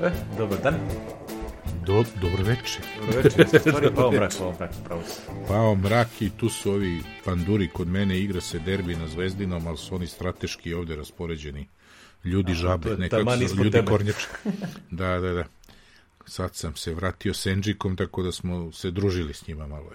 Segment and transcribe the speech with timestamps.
[0.00, 0.74] E, dobar dan.
[1.86, 2.82] Do, dobro večer.
[3.00, 3.60] Dobro večer.
[3.60, 5.20] Stvari, pao mrak, pao mrak, pravo se.
[5.48, 9.78] Pao mrak i tu su ovi panduri kod mene, igra se derbi na Zvezdinom, ali
[9.78, 11.68] su oni strateški ovde raspoređeni.
[12.24, 13.90] Ljudi to žabe, nekako su ljudi tebe.
[13.90, 14.26] kornjače.
[14.90, 15.44] Da, da, da.
[16.26, 19.90] Sad sam se vratio s Enđikom, tako da smo se družili s njima malo.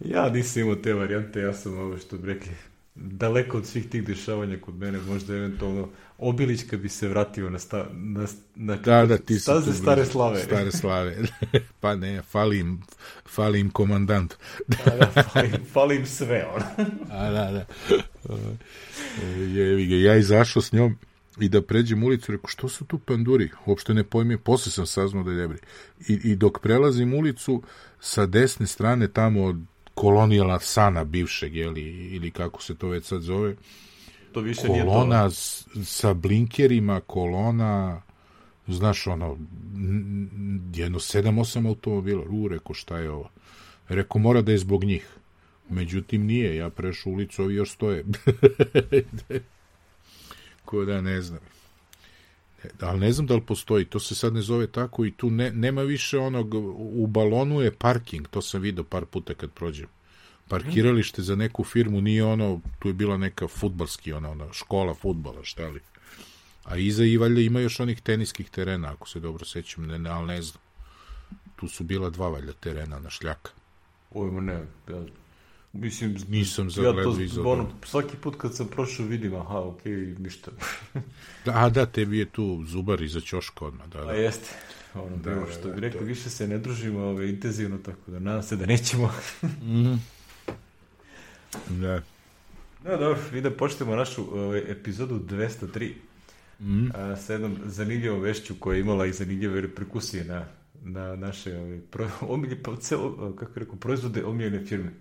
[0.00, 2.52] Ja nisam imao te varijante, ja sam ovo što bi rekli
[2.94, 7.58] daleko od svih tih dešavanja kod mene, možda eventualno Obilić kad bi se vratio na,
[7.58, 10.40] sta, na, na Da, da, ti staze tu stare slave.
[10.42, 11.16] Stare slave.
[11.80, 12.82] pa ne, fali im,
[13.26, 14.34] fali im komandant.
[14.66, 16.86] Da, da, fali, fali im sve, ono.
[17.10, 17.66] A, da, da.
[19.36, 20.96] Jevi ga, ja izašao s njom
[21.40, 23.50] i da pređem ulicu, rekao, što su tu panduri?
[23.66, 25.58] Uopšte ne pojmim, posle sam saznao da je debri.
[26.08, 27.62] I, I dok prelazim ulicu,
[28.00, 29.56] sa desne strane tamo od
[29.94, 31.82] kolonijala sana bivšeg, jeli,
[32.14, 33.56] ili kako se to već sad zove,
[34.32, 34.88] To više nije to.
[34.90, 35.30] kolona
[35.84, 38.02] sa blinkerima, kolona,
[38.68, 39.38] znaš, ono,
[40.74, 42.24] jedno sedam, osam automobila.
[42.28, 43.30] U, rekao, šta je ovo?
[43.88, 45.06] Rekao, mora da je zbog njih.
[45.68, 46.56] Međutim, nije.
[46.56, 48.04] Ja prešao ulicu, ovi još stoje.
[50.64, 51.40] Ko da ne znam.
[52.80, 55.50] Ali ne znam da li postoji, to se sad ne zove tako i tu ne,
[55.50, 59.86] nema više onog, u balonu je parking, to sam vidio par puta kad prođem.
[60.48, 65.44] Parkiralište za neku firmu nije ono, tu je bila neka futbalski, ona, ona škola futbala,
[65.44, 65.80] šta li.
[66.64, 70.10] A iza i valjda ima još onih teniskih terena, ako se dobro sećam, ne, ne,
[70.10, 70.62] ali ne znam.
[71.56, 73.50] Tu su bila dva valjda terena na šljaka.
[74.10, 74.52] Ojmo ne,
[74.88, 75.04] ja,
[75.74, 79.92] mislim, Nisam ja zagledao to, iza ono, svaki put kad sam prošao vidim, aha, okej,
[80.18, 80.50] ništa.
[81.44, 84.12] Da, a da, tebi je tu zubar iza ćoška odmah, da, A da.
[84.12, 84.48] jeste.
[84.94, 86.08] Ono, Da, da, da, što da, bi rekao, to je.
[86.08, 89.12] više se ne družimo ove, intenzivno, tako da nadam se da nećemo.
[91.70, 92.02] da.
[92.80, 95.92] No, dobro, i da počnemo našu ove, epizodu 203
[96.60, 96.90] Mm.
[96.94, 100.44] a, sa jednom zanimljivom vešću koja je imala i zanimljive reperkusije na,
[100.82, 104.90] na naše ove, pro, omilje, pa, celo, kako rekao, proizvode omiljene firme.
[104.90, 104.92] A,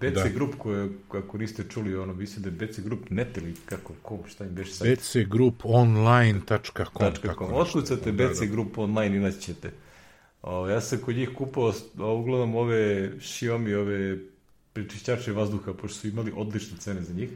[0.00, 0.28] BC Da.
[0.28, 4.18] Group, koje, ako niste čuli, ono, mislim da je BC Group net ili kako, ko,
[4.28, 4.88] šta im beše sad?
[4.88, 7.54] bcgrouponline.com .com.
[7.54, 9.72] Otkucate BC Group online i naći ćete.
[10.42, 14.18] O, ja sam kod njih kupao uglavnom ove Xiaomi, ove
[14.72, 17.30] prečišćače vazduha, pošto su imali odlične cene za njih.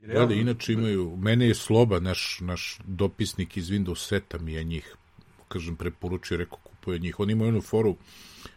[0.00, 4.52] I Da, da, inače imaju, mene je Sloba, naš, naš dopisnik iz Windows seta mi
[4.52, 4.96] je njih,
[5.48, 7.20] kažem, preporučio, rekao, kupuje njih.
[7.20, 7.96] Oni imaju onu foru,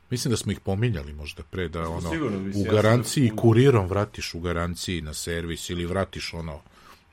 [0.10, 3.32] mislim da smo ih pominjali možda pre, da ono, sigurno, mislim, u ja sam- garanciji,
[3.36, 6.60] kurirom vratiš u garanciji na servis ili vratiš ono,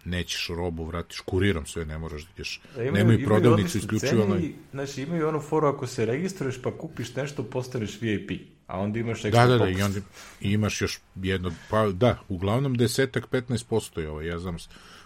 [0.05, 2.61] nećeš robu, vratiš kurirom sve, ne moraš da ideš.
[2.67, 4.39] Da, imaju- Nemaju imaju prodavnicu, isključivo cene onaj...
[4.41, 8.31] i, Znači, imaju onu foru ako se registruješ pa kupiš nešto, postaneš VIP.
[8.67, 9.79] A onda imaš Da, ekstra da, da, popust.
[9.79, 10.01] i onda
[10.43, 14.57] imaš još jedno, pa da, uglavnom desetak, 15% je ovo, ja znam,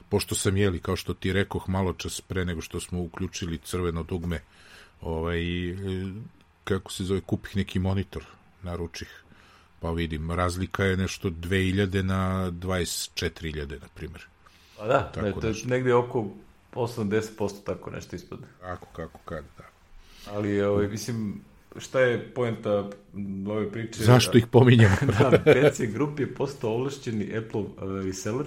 [0.09, 4.03] pošto sam jeli, kao što ti rekoh malo čas pre nego što smo uključili crveno
[4.03, 4.41] dugme,
[5.01, 5.77] ovaj, e,
[6.75, 8.25] kako se zove, kupih neki monitor,
[8.63, 9.23] naručih,
[9.81, 14.27] pa vidim, razlika je nešto 2000 na 24.000, na primjer.
[14.79, 15.69] Pa da, Tako ne, to je nešto.
[15.69, 16.27] negde oko
[16.73, 18.47] 80% tako nešto ispada.
[18.61, 19.65] Kako, kako, kad, da.
[20.33, 21.41] Ali, ovaj, mislim,
[21.77, 22.91] šta je poenta
[23.49, 24.05] ove priče?
[24.05, 24.97] Zašto ih pominjamo?
[25.19, 28.47] da, PC Group je postao ovlašćeni Apple uh, reseller.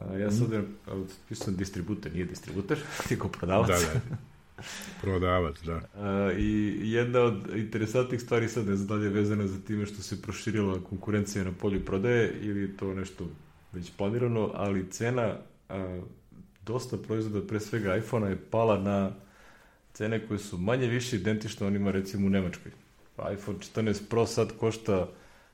[0.00, 1.02] Uh, ja sad mm.
[1.28, 2.78] pisam distributer, nije distributer,
[3.10, 3.68] nego prodavac.
[3.68, 4.16] da, da.
[5.00, 5.76] Prodavac, da.
[5.76, 10.02] Uh, I jedna od interesantnih stvari sad ne znam da je vezana za time što
[10.02, 13.26] se proširila konkurencija na polju prodaje ili to nešto
[13.72, 15.36] već planirano, ali cena
[15.68, 15.76] uh,
[16.66, 19.12] dosta proizvoda, pre svega iPhone-a je pala na
[19.92, 22.72] cene koje su manje više identične onima recimo u Nemačkoj.
[23.34, 25.08] IPhone 14 Pro sad košta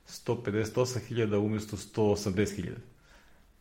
[0.09, 2.71] 158.000 umjesto 180.000.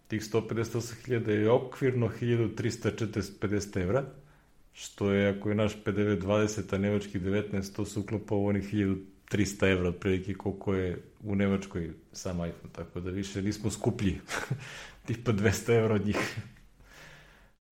[0.08, 4.06] Tih 158.000 je okvirno 1350 evra,
[4.76, 9.72] što je, ako je naš PDV 20, a nemački 19, to se uklapa onih 1300
[9.72, 14.20] evra otprilike koliko je u Nemačkoj sam iPhone, tako da više nismo skuplji,
[15.06, 16.38] tipa 200 evra od njih.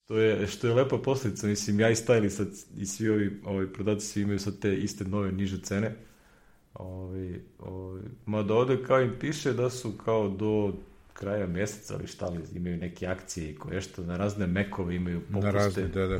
[0.06, 3.74] To je, što je lepa posljedica, mislim, ja i Stajli sad, i svi ovi, ovi
[3.74, 5.96] prodavci svi imaju sad te iste nove niže cene.
[6.74, 10.74] Ovi, ovi, mada ovde kao im piše da su kao do
[11.14, 15.22] kraja mjeseca, ali šta li, imaju neke akcije i koje što na razne mekove imaju
[15.22, 15.46] popuste.
[15.46, 16.20] Na razne, da, da.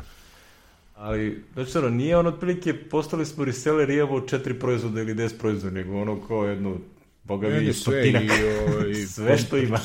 [0.94, 5.74] Ali, znači, nije ono otprilike, postali smo reseller i imamo četiri proizvoda ili deset proizvoda,
[5.74, 6.78] nego ono kao jedno,
[7.24, 8.22] boga mi, stotinak.
[8.22, 8.28] i,
[8.68, 9.78] ovaj, Sve što ima.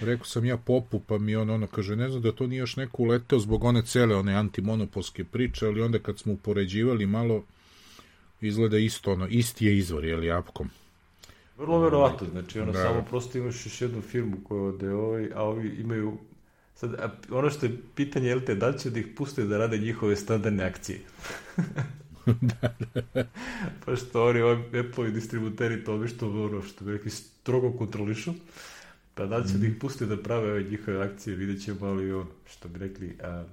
[0.00, 2.76] rekao sam ja popu, pa mi on ono kaže, ne znam da to nije još
[2.76, 7.42] neko uleteo zbog one cele, one antimonopolske priče, ali onda kad smo upoređivali malo,
[8.40, 10.70] izgleda isto, ono, isti je izvor, je li, apkom.
[11.58, 12.82] Vrlo verovatno, znači ono Da.
[12.82, 16.18] samo prosto imaš još jednu firmu koja ode ovaj, a ovi imaju
[16.80, 19.58] Sad, a, ono što je pitanje, jel te, da li će da ih puste da
[19.58, 20.98] rade njihove standardne akcije?
[22.50, 22.74] da,
[23.14, 23.24] da.
[23.84, 28.32] Pa što oni, Apple-ovi distributeri to što, ono, što bi rekli, strogo kontrolišu.
[29.14, 29.60] Pa da li će mm.
[29.60, 33.16] da ih puste da prave ove njihove akcije, vidjet ćemo, ali ono, što bi rekli,
[33.22, 33.44] a,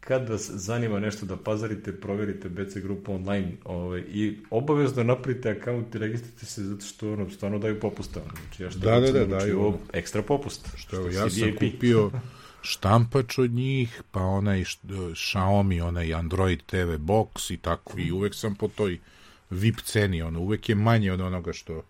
[0.00, 5.94] kad vas zanima nešto da pazarite, proverite BC grupu online ovaj, i obavezno napravite akaunt
[5.94, 8.20] i registrite se zato što ono, stvarno daju popusta.
[8.20, 10.68] Znači, ja što da, da, da, daju ono, ekstra popust.
[10.76, 11.58] Što, što ja sam VIP.
[11.58, 12.10] kupio
[12.62, 14.64] štampač od njih, pa onaj
[15.14, 18.98] Xiaomi, onaj Android TV box i tako, i uvek sam po toj
[19.50, 21.82] VIP ceni, ono, uvek je manje od onoga što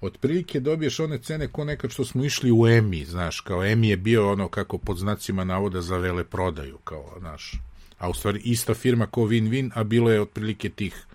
[0.00, 3.96] otprilike dobiješ one cene ko nekad što smo išli u EMI, znaš, kao EMI je
[3.96, 7.52] bio ono kako pod znacima navoda za vele prodaju, kao, znaš,
[7.98, 11.06] a u stvari ista firma ko Win-Win, a bilo je otprilike tih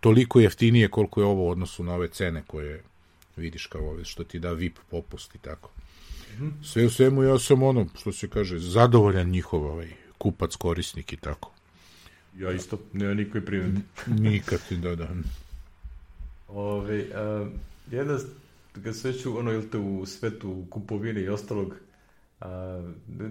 [0.00, 2.82] toliko jeftinije koliko je ovo u odnosu na ove cene koje
[3.36, 5.70] vidiš kao ove, što ti da VIP popust i tako.
[6.62, 9.88] Sve u svemu ja sam ono, što se kaže, zadovoljan njihov ovaj,
[10.18, 11.52] kupac, korisnik i tako.
[12.38, 13.80] Ja isto, nema nikoj primjeti.
[14.06, 15.08] Nikad, da, da.
[16.48, 17.46] Ove, a,
[17.90, 18.18] jedna,
[18.84, 21.74] kad se već ono, ili te u svetu kupovine i ostalog,
[22.40, 22.82] a,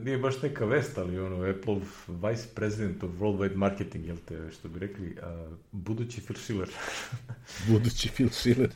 [0.04, 4.70] nije baš neka vest, ali ono, Apple Vice President of Worldwide Marketing, jel te, što
[4.70, 6.70] bi rekli, a, budući Phil Schiller.
[7.68, 8.70] budući Phil Schiller.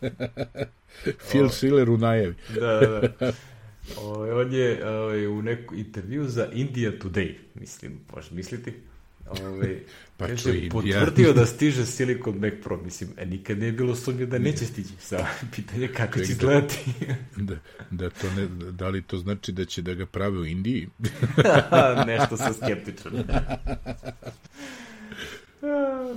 [1.30, 2.36] Phil Schiller u najavi.
[2.60, 2.80] da,
[3.20, 3.32] da,
[3.88, 4.02] da.
[4.02, 8.74] O, on je o, u neku intervju za India Today, mislim, možeš misliti,
[9.30, 9.80] Ove,
[10.18, 11.34] pa kaže, potvrdio ja...
[11.34, 12.78] da stiže Silicon Mac Pro.
[12.78, 14.90] Mislim, e, nikad nije bilo sumnje da neće stići.
[15.00, 16.78] Sa pitanje kako će izgledati.
[17.36, 17.56] da,
[17.92, 20.90] da, to ne, da li to znači da će da ga prave u Indiji?
[22.08, 23.12] Nešto sam skeptičan.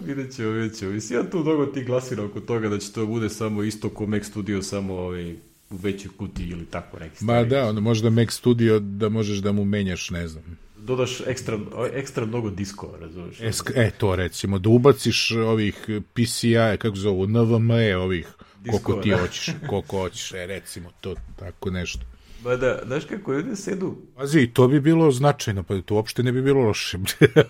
[0.06, 0.92] vidjet ćemo, vidjet ćemo.
[0.92, 4.06] Mislim, ja tu mnogo ti glasina oko toga da će to bude samo isto ko
[4.06, 5.36] Mac Studio, samo ovaj,
[5.70, 7.44] u većoj kutiji ili tako neki stvari.
[7.44, 11.58] Ma da, onda možda Mac Studio da možeš da mu menjaš, ne znam, dodaš ekstra,
[11.94, 13.40] ekstra mnogo diskova, razumiješ?
[13.40, 18.26] E, e, to recimo, da ubaciš ovih PCI, kako zovu, NVMe, ovih,
[18.60, 19.16] diskova, koliko ti da.
[19.16, 22.00] hoćeš, koliko hoćeš, e, recimo, to, tako nešto.
[22.44, 23.96] Ba da, znaš kako ljudi sedu...
[24.16, 26.98] Pazi, to bi bilo značajno, pa to uopšte ne bi bilo loše.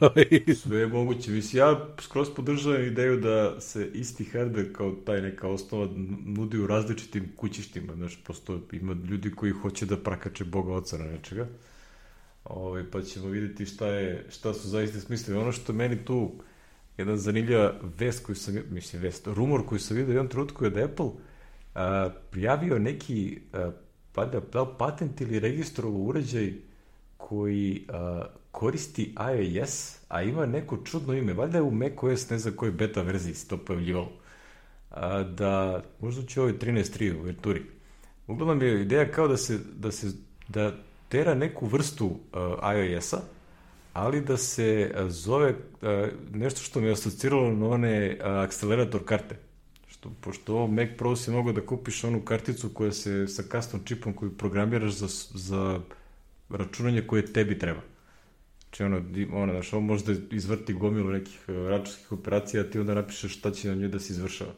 [0.62, 1.30] Sve je moguće.
[1.30, 5.88] Mislim, ja skroz podržavam ideju da se isti hardware kao taj neka osnova
[6.24, 7.94] nudi u različitim kućištima.
[7.94, 11.46] Znaš, prosto ima ljudi koji hoće da prakače Boga oca na nečega.
[12.44, 15.40] Ovaj, pa ćemo videti šta, je, šta su zaista smislili.
[15.40, 16.32] Ono što meni tu
[16.98, 20.70] jedna zanimljiva vest koju sam, mislim vest, rumor koji sam vidio u jednom trenutku je
[20.70, 21.10] da Apple
[21.74, 23.70] a, prijavio neki a,
[24.18, 26.52] pa da, li patent ili registrovo uređaj
[27.16, 32.54] koji a, koristi iOS, a ima neko čudno ime, valjda je u macOS, ne znam
[32.54, 34.12] kojoj beta verziji se to pojavljivalo,
[34.90, 37.62] a, da možda će ovoj 13.3 u Venturi.
[38.26, 40.06] Uglavnom je ideja kao da se, da se
[40.48, 40.72] da
[41.08, 42.16] tera neku vrstu
[42.76, 43.20] iOS-a,
[43.92, 45.88] ali da se zove uh,
[46.34, 49.47] nešto što mi asociralo na one akcelerator karte.
[49.98, 54.12] Što, pošto Mac Pro si mogao da kupiš onu karticu koja se sa custom čipom
[54.14, 55.80] koju programiraš za, za
[56.48, 57.80] računanje koje tebi treba.
[58.60, 59.02] Znači ono,
[59.32, 63.50] ono, znaš, ovo možda izvrti gomilu nekih uh, računskih operacija, a ti onda napišeš šta
[63.50, 64.52] će na njoj da se izvršava.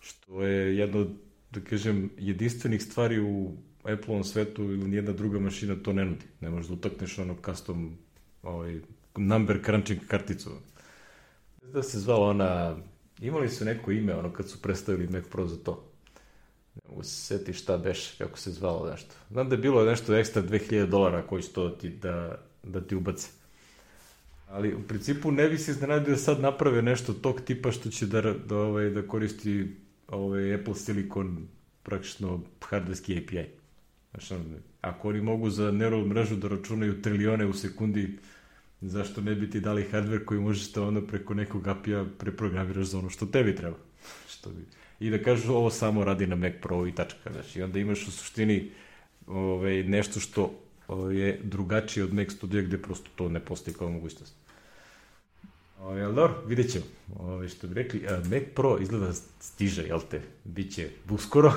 [0.00, 1.10] Što je jedno od,
[1.50, 3.52] da kažem, jedinstvenih stvari u
[3.84, 6.24] Apple-ovom svetu ili nijedna druga mašina to ne nudi.
[6.40, 7.98] Ne možeš da utakneš ono custom
[8.42, 8.80] ovaj,
[9.16, 10.50] number crunching karticu.
[11.72, 12.76] Da se zvala ona,
[13.20, 15.84] imali su neko ime ono kad su predstavili Mac Pro za to.
[16.74, 19.14] Ne mogu se šta beš, kako se zvalo nešto.
[19.30, 22.96] Znam da je bilo nešto ekstra 2000 dolara koji će to ti da, da ti
[22.96, 23.28] ubace.
[24.48, 28.06] Ali u principu ne bi se iznenadio da sad naprave nešto tog tipa što će
[28.06, 29.76] da, da, ovaj, da koristi
[30.08, 31.48] ovaj, Apple Silicon
[31.82, 33.48] praktično hardwareski API.
[34.10, 34.40] Znaš,
[34.80, 38.18] ako oni mogu za neural mrežu da računaju trilijone u sekundi,
[38.88, 42.98] zašto ne bi ti dali hardware koji možeš da ono preko nekog API-a preprogramiraš za
[42.98, 43.76] ono što tebi treba.
[44.28, 44.62] što bi...
[45.00, 47.32] I da kažu ovo samo radi na Mac Pro i tačka.
[47.32, 48.70] Znači, onda imaš u suštini
[49.26, 50.54] ovaj, nešto što
[51.12, 54.34] je drugačije od Mac Studio gde prosto to ne postoji kao mogućnost.
[55.80, 56.84] O, jel dobro, vidjet ćemo.
[57.18, 58.00] Ove, što bi rekli,
[58.30, 60.20] Mac Pro izgleda stiže, jel te?
[60.44, 61.52] Biće uskoro.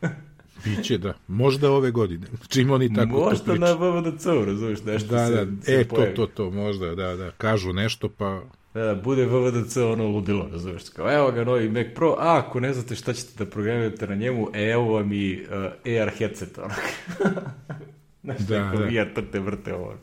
[0.64, 1.14] Biće, da.
[1.28, 2.26] Možda ove godine.
[2.48, 5.62] Čim oni tako možda to Možda na VVDC, razumiješ, nešto da, se, da.
[5.62, 6.14] Se e, pojavi.
[6.14, 7.30] to, to, to, možda, da, da.
[7.30, 8.42] Kažu nešto, pa...
[8.74, 12.60] Da, da, bude VVDC ono ludilo, razumiješ, kao evo ga novi Mac Pro, a ako
[12.60, 16.58] ne znate šta ćete da programirate na njemu, e, evo vam i uh, AR headset,
[16.58, 16.74] ono.
[18.24, 18.88] Znaš, da, neko da.
[18.88, 19.94] VR trte vrte ovo.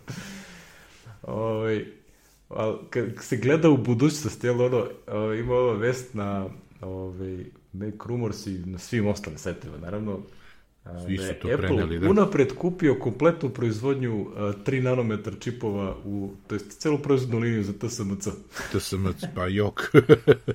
[1.22, 1.86] Ovaj,
[2.50, 6.48] ali kad se gleda u budućnost, jel ono, ovaj, ima ova vest na
[6.82, 10.20] ovaj, Mac Rumors i na svim ostalim sajtovima, naravno,
[11.06, 12.10] Svi su je to Apple preneli, da.
[12.10, 17.74] unapred kupio kompletnu proizvodnju a, 3 nanometar čipova, u, to jest celu proizvodnu liniju za
[17.74, 18.28] TSMC.
[18.72, 19.82] TSMC, pa jok.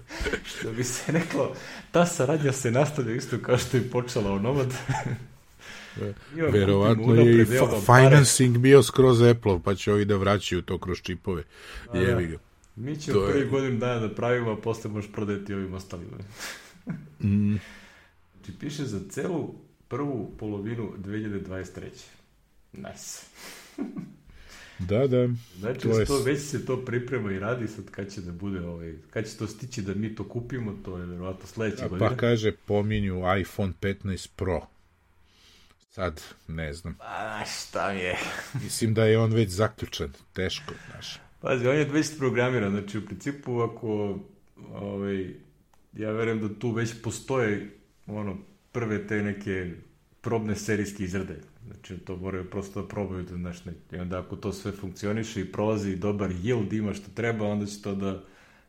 [0.51, 1.55] Što bi se reklo,
[1.91, 4.75] ta saradnja se nastavlja isto kao što je počela u Nomad.
[6.53, 7.47] Verovatno je i
[7.87, 11.43] financing bio skroz Apple, pa će ovi da vraćaju to kroz čipove.
[11.89, 12.23] A, da.
[12.23, 12.39] ga.
[12.77, 16.17] Mi ćemo To je- prvi godin dana da pravimo, a posle možeš prodati ovim ostalima.
[17.21, 17.57] Mm,
[18.37, 19.55] Znači piše za celu
[19.95, 21.81] prvu polovinu 2023.
[22.73, 23.21] Nice.
[24.89, 25.29] da, da.
[25.59, 28.61] Znači, To je to već se to priprema i radi, sad kad će da bude,
[28.61, 32.11] ovaj, kad će to stići da mi to kupimo, to je verovatno sledeće A godine.
[32.11, 34.67] Pa kaže, pominju iPhone 15 Pro.
[35.91, 36.95] Sad, ne znam.
[36.95, 38.17] Pa, znaš, šta mi je?
[38.65, 40.13] Mislim da je on već zaključan.
[40.33, 41.21] Teško, znaš.
[41.41, 44.19] Pazi, on je već programiran, znači u principu ako,
[44.73, 45.35] ovaj,
[45.93, 47.71] ja verujem da tu već postoje
[48.07, 48.39] ono,
[48.73, 49.71] prve te neke
[50.25, 51.37] probne serijske izrade.
[51.67, 53.57] Znači to moraju prosto da probaju da, znaš,
[53.93, 57.83] i onda ako to sve funkcioniše i prolazi dobar yield, ima što treba, onda će
[57.83, 58.23] to da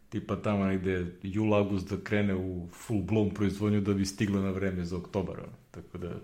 [0.10, 4.52] tipa tamo negde jul, august da krene u full blown proizvodnju da bi stiglo na
[4.52, 5.40] vreme za oktobar.
[5.40, 5.54] Ono.
[5.72, 6.16] Tako da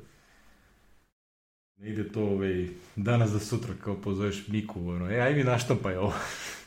[1.78, 5.96] ne ide to ovaj, danas za sutra kao pozoveš Miku, ono, e, aj mi naštampaj
[5.96, 6.14] ovo.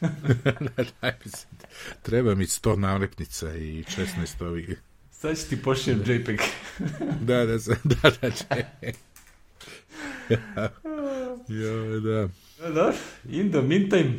[1.25, 1.47] Mi se-
[2.03, 4.83] Treba mi 100 nalepnica i 16 ovih.
[5.25, 6.41] Sad ću ti pošljem JPEG.
[7.29, 8.31] Da, da, da, da,
[10.31, 10.71] da.
[11.49, 12.29] Jo, da.
[12.59, 12.93] Da, da.
[13.31, 14.13] In the meantime,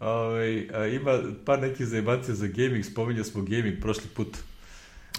[0.00, 4.36] ovaj, a, ima par nekih zajebancija za gaming, spominjao smo gaming prošli put.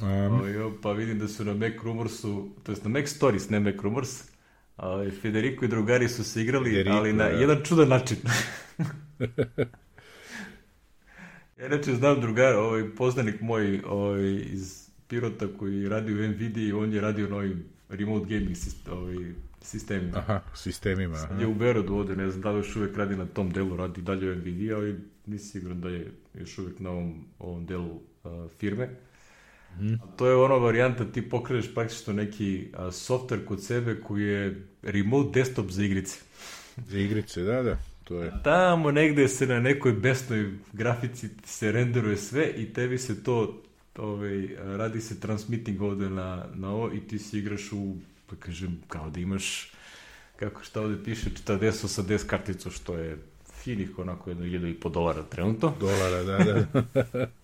[0.01, 3.60] Um, Ovaj, pa vidim da su na Mac Rumorsu, to jest na Mac Stories, ne
[3.60, 4.24] Mac Rumors,
[4.77, 7.29] ovaj, Federico i drugari su se igrali, Federico, ali na da.
[7.29, 8.17] jedan čudan način.
[11.60, 16.94] ja inače znam drugar, ovaj, poznanik moj ovaj, iz Pirota koji radi u NVIDIA, on
[16.94, 19.16] je radio na ovim remote gaming sist, ovaj,
[19.62, 20.18] sistemima.
[20.18, 21.18] aha, sistemima.
[21.18, 23.78] Sad je u Berodu ovde, ne znam da li još uvek radi na tom delu,
[23.78, 27.92] radi dalje u NVIDIA, ali nisam siguran da je još uvek na ovom, ovom delu
[28.24, 28.90] uh, firme.
[29.76, 29.94] Mhm.
[29.94, 34.68] A to je ona varijanta, ti pokreneš praktično neki uh, software kod sebe koji je
[34.82, 36.20] remote desktop za igrice.
[36.78, 37.78] Za igrice, da, da.
[38.04, 38.32] To je.
[38.44, 43.64] Tamo negde se na nekoj besnoj grafici se renderuje sve i tebi se to
[43.98, 47.96] ovaj, radi se transmitting ovde na, na ovo i ti si igraš u,
[48.30, 49.72] da kažem, kao da imaš
[50.36, 53.18] kako šta ovde piše, 40 80 karticu, što je
[53.63, 55.74] finih onako jedno 1500 dolara trenutno.
[55.80, 57.27] Dolara, da, da.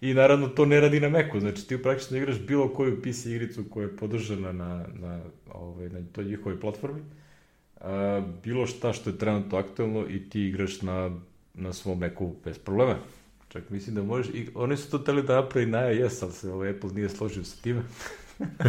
[0.00, 3.64] I naravno to ne radi na Macu, znači ti praktično igraš bilo koju PC igricu
[3.70, 5.20] koja je podržana na, na,
[5.52, 7.00] ovaj, na toj njihovoj platformi,
[7.80, 11.18] a, bilo šta što je trenutno aktualno i ti igraš na,
[11.54, 12.96] na svom Macu bez problema.
[13.58, 16.52] Čak mislim da možeš, i oni su to teli da napravi na iOS, ali se
[16.52, 17.82] ovaj Apple nije složio sa time.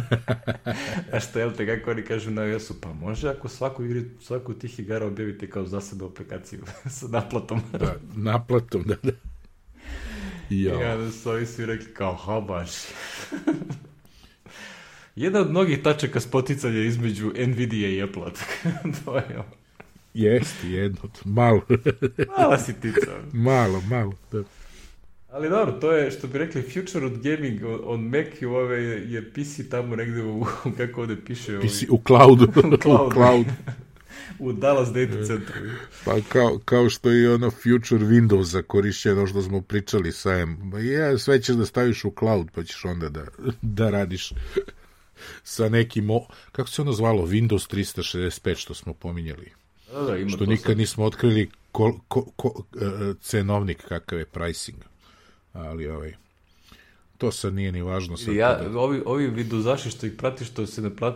[1.13, 4.53] A što, jel te, kako oni kažu na iOS-u, pa može ako svaku, igri, svaku
[4.53, 6.63] tih igara objavite kao zasebnu aplikaciju
[6.99, 7.61] sa naplatom.
[7.79, 9.11] da naplatom, da, da.
[10.49, 10.73] Ja.
[10.73, 10.93] Jo.
[10.99, 12.69] onda su ovi svi rekli kao, ha baš.
[15.15, 18.31] Jedna od mnogih tačaka spoticanja između Nvidia i Apple-a.
[19.05, 19.45] to je ovo.
[20.13, 20.99] Jeste, jedno.
[21.25, 21.61] Malo,
[22.37, 23.11] Mala sitica.
[23.33, 24.13] malo, malo.
[24.31, 24.43] Da.
[25.31, 28.83] Ali dobro, to je, što bi rekli, future od gaming on, on Mac i ove
[28.83, 30.45] je, PC tamo negde u,
[30.77, 32.45] kako ovde piše, ovaj, Pisi, u cloudu.
[32.73, 33.07] U cloudu.
[33.07, 33.49] u cloudu.
[34.39, 35.55] u Dallas Data Center.
[36.05, 40.71] Pa kao, kao što je ono future Windowsa korišćeno što smo pričali sa M.
[40.83, 43.25] Ja, sve ćeš da staviš u cloud, pa ćeš onda da,
[43.61, 44.33] da radiš
[45.43, 49.51] sa nekim, o, kako se ono zvalo, Windows 365 što smo pominjali.
[49.93, 50.77] Da, da, ima Što to nikad sad.
[50.77, 54.88] nismo otkrili ko, ko, ko, e, cenovnik kakav je pricing.
[55.59, 56.13] Ali ovaj,
[57.17, 58.17] to sad nije ni važno.
[58.17, 61.15] Sad Ja, da- ovi, ovi vidozaši što ih prati, što se ne plat,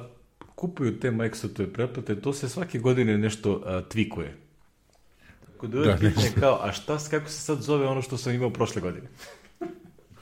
[0.55, 4.37] kupuju te Microsoftove pretplate, to se svake godine nešto a, tvikuje.
[5.45, 8.49] Tako da, Da, pitanje kao, a šta, kako se sad zove ono što sam imao
[8.49, 9.07] prošle godine?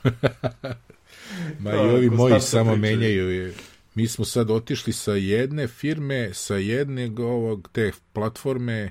[1.60, 2.82] Ma i ovi moji samo priča.
[2.82, 3.30] menjaju.
[3.32, 3.54] je.
[3.96, 8.90] Mi smo sad otišli sa jedne firme, sa jedne ovog, te platforme,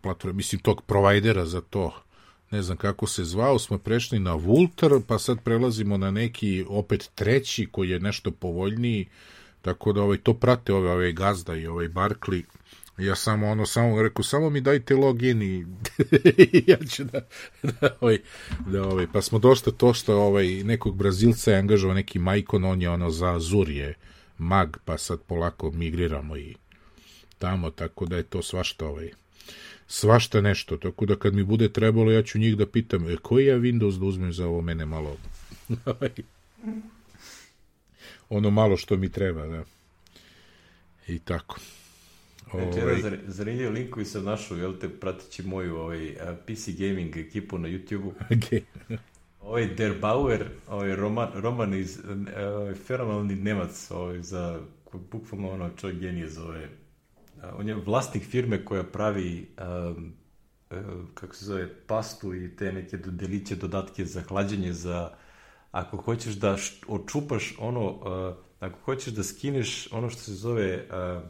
[0.00, 2.02] platforme, mislim tog provajdera za to,
[2.50, 7.10] ne znam kako se zvao, smo prešli na Vultar, pa sad prelazimo na neki opet
[7.14, 9.08] treći koji je nešto povoljniji,
[9.62, 12.44] tako da ovaj, to prate ove, ove gazda i ovaj Barkli,
[12.98, 15.66] ja samo ono, samo rekao, samo mi dajte login i
[16.70, 17.20] ja ću da,
[17.62, 18.18] da, ovaj,
[18.66, 22.82] da ovaj, pa smo dosta to što ovaj, nekog Brazilca je angažao neki majkon, on
[22.82, 23.94] je ono za Azur je
[24.38, 26.54] mag, pa sad polako migriramo i
[27.38, 29.10] tamo, tako da je to svašta ovaj,
[29.88, 33.46] svašta nešto, tako da kad mi bude trebalo ja ću njih da pitam, e, koji
[33.46, 35.16] ja Windows da uzmem za ovo mene malo
[38.28, 39.64] ono malo što mi treba, da.
[41.08, 41.60] I tako.
[42.50, 42.96] Znači, ovaj...
[42.96, 46.14] jedan zanimljiv link koji sam našao, jel te, pratići moju ovaj,
[46.46, 48.12] PC gaming ekipu na YouTube-u.
[48.30, 48.62] Okay.
[49.40, 51.98] ovaj Der Bauer, ovaj Roman, Roman iz,
[52.36, 54.60] ovaj, fenomenalni Nemac, ovaj, za,
[55.10, 56.68] bukvalno ono, čovjek genije zove.
[57.56, 59.48] On je vlasnik firme koja pravi
[59.96, 60.12] um,
[61.14, 65.10] kako se zove, pastu i te neke deliće, dodatke za hlađenje, za
[65.70, 66.56] ako hoćeš da
[66.88, 71.22] očupaš ono, uh, ako hoćeš da skineš ono što se zove uh,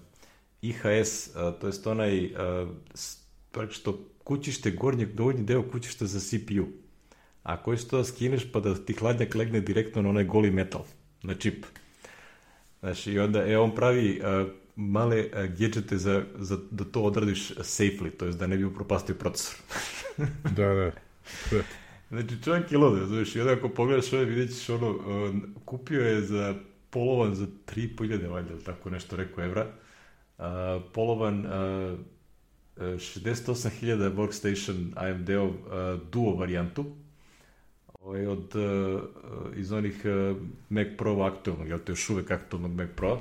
[0.63, 6.67] IHS, uh, to jest onaj uh, što kućište, gornji, donji deo kućišta za CPU.
[7.43, 10.85] A koji što da skineš pa da ti hladnjak legne direktno na onaj goli metal,
[11.23, 11.67] na čip.
[12.81, 17.51] Znači, i onda, e, on pravi uh, male uh, gadgete za, za da to odradiš
[17.51, 19.57] safely, to je da ne bi upropastio procesor.
[20.57, 20.93] da, da.
[22.09, 26.01] Znači, čovjek je lode, znaš, i onda ako pogledaš ove, vidjet ćeš ono, uh, kupio
[26.01, 26.55] je za
[26.91, 29.67] polovan za 3.500, valjda, tako nešto rekao evra,
[30.39, 30.45] uh,
[30.93, 31.99] polovan uh,
[32.77, 35.51] 68.000 workstation AMD-ov
[36.13, 36.85] duo varijantu,
[38.01, 39.03] ovaj, od, uh,
[39.57, 40.05] iz onih
[40.69, 43.21] Mac Pro aktualnog, jel to još uvek aktualnog Mac Pro,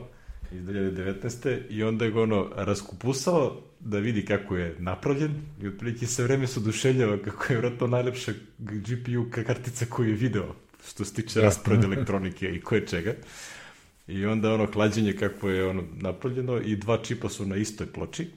[0.52, 1.60] iz 2019.
[1.70, 6.48] i onda je ga ono raskupusao da vidi kako je napravljen i otprilike se vreme
[6.48, 10.56] se oduševljava kako je vratno najlepša GPU kartica koju je video
[10.88, 13.14] što se tiče raspored elektronike i koje čega.
[14.08, 18.28] I onda ono hlađenje kako je ono napravljeno i dva čipa su na istoj ploči.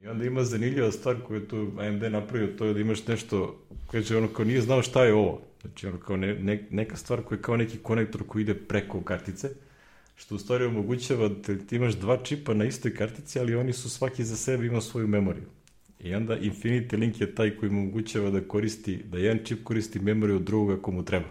[0.00, 3.66] I onda ima zanimljiva stvar koju je tu AMD napravio, to je da imaš nešto,
[3.90, 5.42] kaže ono kao nije znao šta je ovo.
[5.62, 9.00] Znači ono kao ne, ne, neka stvar koja je kao neki konektor koji ide preko
[9.00, 9.50] kartice
[10.18, 13.90] što u stvari omogućava da ti imaš dva čipa na istoj kartici, ali oni su
[13.90, 15.44] svaki za sebe ima svoju memoriju.
[16.00, 20.00] I onda Infinity Link je taj koji mu omogućava da koristi, da jedan čip koristi
[20.00, 21.28] memoriju od drugog ako mu treba.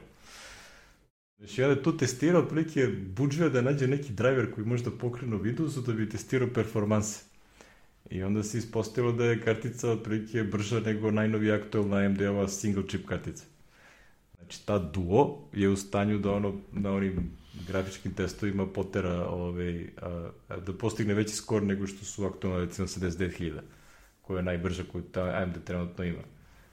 [1.38, 5.86] Znači, ja da tu testirao, otprilike budžio da nađe neki driver koji možda pokrenu Windowsu
[5.86, 7.23] da bi testirao performanse.
[8.10, 13.06] I onda se ispostavilo da je kartica otprilike brža nego najnovija aktualna AMD-ova single chip
[13.08, 13.43] kartica.
[14.38, 17.32] Znači, ta Duo je u stanju da ono, na onim
[17.67, 22.88] grafičkim testovima potera ovaj, a, a, da postigne veći skor nego što su aktualno recimo
[22.88, 23.60] 79.000
[24.22, 26.24] koja je najbrža koju ta AMD trenutno ima.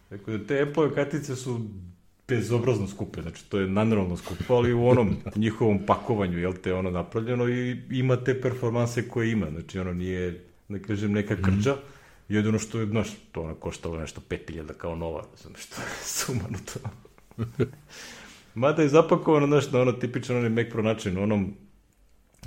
[0.08, 1.60] Tako da te Apple kartice su
[2.28, 6.90] bezobrazno skupe, znači to je nanormalno skupo, ali u onom njihovom pakovanju, jel te, ono
[6.90, 11.44] napravljeno i ima te performanse koje ima, znači ono nije, ne da kažem, neka mhm.
[11.44, 12.34] krđa, mm.
[12.34, 16.80] jedino što je, znaš, to ona koštalo nešto 5000 kao nova, znači što je sumanuto.
[18.54, 21.54] Mada je zapakovano, znaš, na ono tipičan onaj Mac Pro način, onom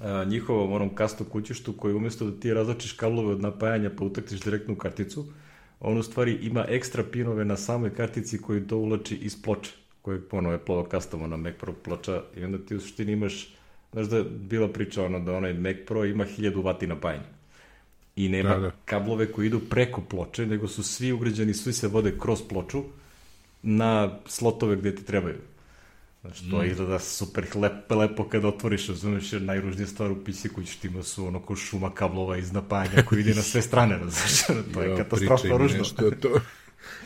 [0.03, 4.41] a, njihovom onom kasto kućištu koji umjesto da ti razlačiš kablove od napajanja pa utaktiš
[4.41, 5.25] direktno u karticu,
[5.79, 10.21] on u stvari ima ekstra pinove na samoj kartici koji to ulači iz ploče, koje
[10.21, 13.55] ponovo je plovo custom na Mac Pro ploča i onda ti u suštini imaš,
[13.91, 17.37] znaš da je bila priča ono da onaj Mac Pro ima 1000 vati napajanja
[18.15, 18.71] i nema da, da.
[18.85, 22.83] kablove koji idu preko ploče, nego su svi ugrađeni, svi se vode kroz ploču
[23.63, 25.37] na slotove gde ti trebaju.
[26.21, 26.65] Znači, to mm.
[26.65, 31.41] izgleda super lepo, lepo kad otvoriš, razumeš, jer najružnija stvar u PC kućištima su ono
[31.41, 35.77] ko šuma kablova iz napajanja koji ide na sve strane, razumeš, to je katastrofno ružno.
[35.77, 36.39] Nešto to,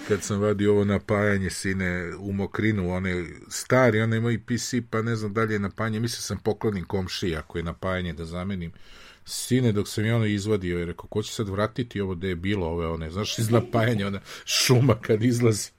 [0.07, 5.15] kad sam vadio ovo napajanje sine u mokrinu, one stari, one imaju PC, pa ne
[5.15, 8.71] znam dalje napajanje, mislim sam poklonim komši, ako je napajanje da zamenim.
[9.25, 12.35] Sine, dok sam je ono izvadio, je rekao, ko će sad vratiti ovo da je
[12.35, 15.69] bilo ove, one, znaš, iz napajanja, ona šuma kad izlazi.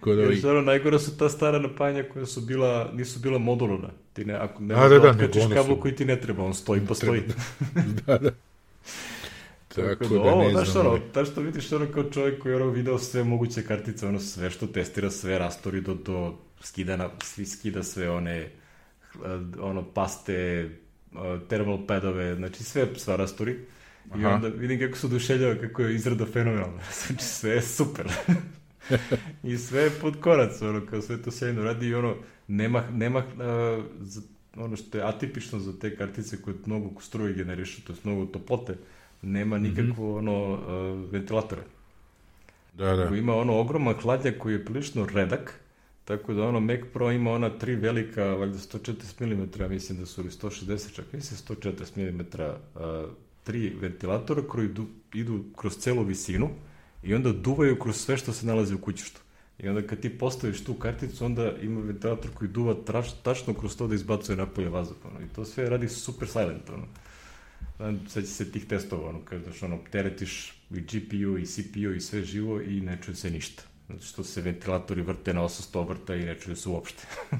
[0.00, 3.88] Kod Jer stvarno najgore su ta stara napajanja koja su bila, nisu bila modularna.
[4.12, 5.80] Ti ne, ako ne da, da, da, kačiš kablo su...
[5.80, 7.22] koji ti ne treba, on stoji pa stoji.
[8.06, 8.30] da, da.
[9.68, 10.86] Tako, da, da ne znaš, znam.
[10.86, 14.20] Ono, ta što vidiš ono kao čovjek koji je ono video sve moguće kartice, ono
[14.20, 18.50] sve što testira, sve rastori do, do skida, na, svi skida sve one
[19.60, 20.70] ono paste,
[21.48, 23.56] thermal padove, znači sve sva rastori.
[24.10, 24.22] Aha.
[24.22, 26.82] I onda vidim kako su oduševljava, kako je izrada fenomenalna.
[27.06, 28.08] Znači sve je super.
[29.42, 32.16] I sve je pod korac, ono, kao sve to sjajno radi i ono,
[32.48, 34.20] nema, nema uh, za,
[34.56, 38.76] ono što je atipično za te kartice koje mnogo struje generišu, to je mnogo toplote,
[39.22, 39.64] nema mhm.
[39.64, 40.18] nikakvo mm -hmm.
[40.18, 41.62] ono uh, ventilatora.
[42.74, 43.16] Da, da.
[43.16, 45.60] Ima ono ogroman hladnjak koji je prilično redak,
[46.04, 50.20] tako da ono Mac Pro ima ona tri velika, valjda 140 mm, mislim da su
[50.20, 53.10] ili 160, čak mislim 140 mm, uh,
[53.44, 56.48] tri ventilatora koji idu, idu kroz celu visinu,
[57.02, 59.20] i onda duvaju kroz sve što se nalazi u kućištu.
[59.58, 63.76] I onda kad ti postaviš tu karticu, onda ima ventilator koji duva traš, tačno kroz
[63.76, 64.96] to da izbacuje napolje vazduh.
[65.04, 65.26] Ono.
[65.26, 66.70] I to sve radi super silent.
[66.70, 66.86] Ono.
[68.12, 72.60] Će se tih testova, ono, kada ono, teretiš i GPU i CPU i sve živo
[72.60, 73.62] i ne čuje se ništa.
[73.86, 77.06] Znači što se ventilatori vrte na 800 vrta i ne čuje se uopšte.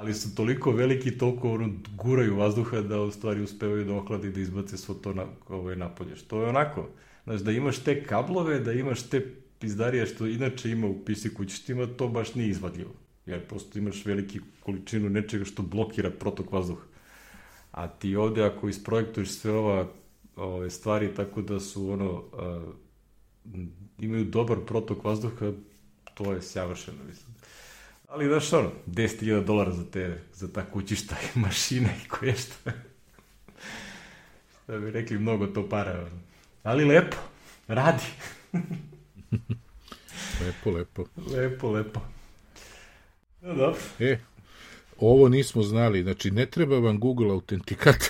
[0.00, 4.40] ali su toliko veliki, toliko ono, guraju vazduha da u stvari uspevaju da ohladi da
[4.40, 6.16] izbace svo to na, ovaj, napolje.
[6.16, 6.88] Što je onako,
[7.24, 11.86] znaš, da imaš te kablove, da imaš te pizdarije što inače ima u PC kućištima,
[11.86, 12.90] to baš nije izvadljivo.
[13.26, 16.82] Jer prosto imaš veliki količinu nečega što blokira protok vazduha.
[17.70, 19.88] A ti ovde ako isprojektuješ sve ova
[20.36, 22.72] ove stvari tako da su ono a,
[23.98, 25.52] imaju dobar protok vazduha,
[26.14, 27.34] to je savršeno, mislim.
[28.08, 32.72] Ali, znaš, ono, 10.000 dolara za te, za ta kućišta i mašine i koje šta.
[34.62, 36.00] šta bi rekli, mnogo to para.
[36.00, 36.29] Ono.
[36.62, 37.16] Ali lepo,
[37.68, 38.04] radi.
[40.46, 41.04] lepo, lepo.
[41.36, 42.00] Lepo, lepo.
[43.42, 43.80] No, dobro.
[43.98, 44.18] E,
[45.00, 48.08] ovo nismo znali, znači ne treba vam Google autentikator.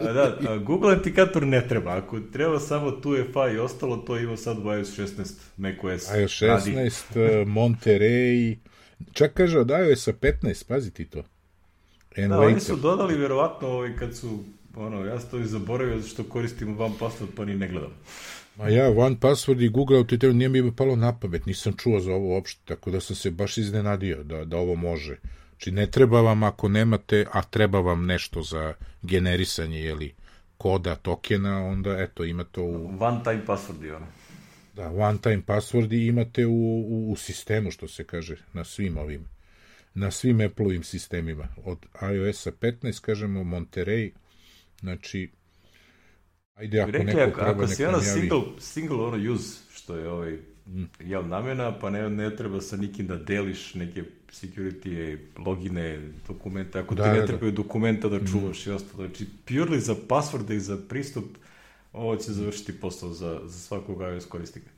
[0.00, 4.18] a da, a Google autentikator ne treba, ako treba samo tu FA i ostalo, to
[4.18, 6.08] ima sad u iOS 16 macOS.
[6.18, 8.56] iOS 16, Monterey,
[9.12, 11.22] čak kaže od iOS 15, pazi ti to.
[12.16, 12.52] And da, later.
[12.52, 14.44] oni su dodali verovatno ovaj, kad su,
[14.76, 17.92] ono, ja sam to i zaboravio što koristim one password pa ni ne gledam.
[18.56, 22.12] Ma ja, one password i Google Authenticator nije mi palo na pamet, nisam čuo za
[22.12, 25.16] ovo uopšte, tako da sam se baš iznenadio da, da ovo može.
[25.50, 30.14] Znači ne treba vam ako nemate, a treba vam nešto za generisanje, jeli,
[30.58, 32.90] koda, tokena, onda eto ima to u...
[33.00, 34.06] One time password je ono.
[34.74, 38.98] Da, one time password i imate u, u, u sistemu, što se kaže, na svim
[38.98, 39.24] ovim,
[39.94, 41.48] na svim Apple-ovim sistemima.
[41.64, 41.78] Od
[42.14, 44.10] iOS-a 15, kažemo, Monterey,
[44.80, 45.30] znači,
[46.54, 50.32] Ajde, ako rekli, neko treba, ako si ono single, single ono use, što je ovaj,
[50.66, 50.84] mm.
[51.00, 56.94] jel namjena, pa ne, ne treba sa nikim da deliš neke security logine, dokumente, ako
[56.94, 57.56] da, ti ne da, trebaju da.
[57.56, 58.26] dokumenta da mm.
[58.26, 58.70] čuvaš mm.
[58.70, 59.06] i ostalo.
[59.06, 61.24] Znači, purely za passworde i za pristup,
[61.92, 64.70] ovo će završiti posao za, za svakog iOS korisnika.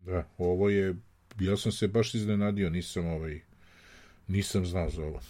[0.00, 0.96] Da, ovo je,
[1.40, 3.40] ja sam se baš iznenadio, nisam ovaj,
[4.28, 5.20] nisam znao za ovo.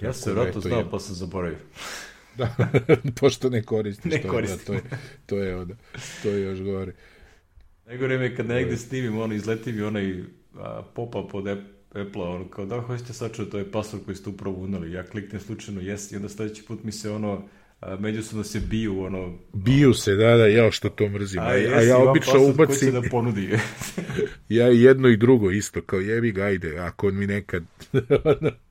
[0.00, 0.90] Ja sam se vratno znao, je...
[0.90, 1.58] pa sam zaboravio.
[2.36, 2.56] Da,
[3.20, 4.74] pošto ne koristiš ne to, koristim.
[4.74, 5.74] da, to, je, to, je onda,
[6.22, 6.92] to je još gore.
[7.86, 10.14] Najgore mi je kad negde snimim, ono, izleti mi onaj
[10.94, 11.46] pop-up od
[11.90, 14.92] Apple-a, ono, kao da hoćete sačuvati, to je password koji ste upravo unali.
[14.92, 17.48] Ja kliknem slučajno yes i onda sledeći put mi se ono,
[17.80, 19.38] a, međusobno se biju, ono...
[19.52, 21.40] Biju se, da, da, ja što to mrzim.
[21.40, 22.92] A, a, a ja obično ubacim...
[22.92, 23.50] da ponudi.
[24.48, 27.64] ja jedno i drugo isto, kao jevi ga, ajde, ako mi nekad...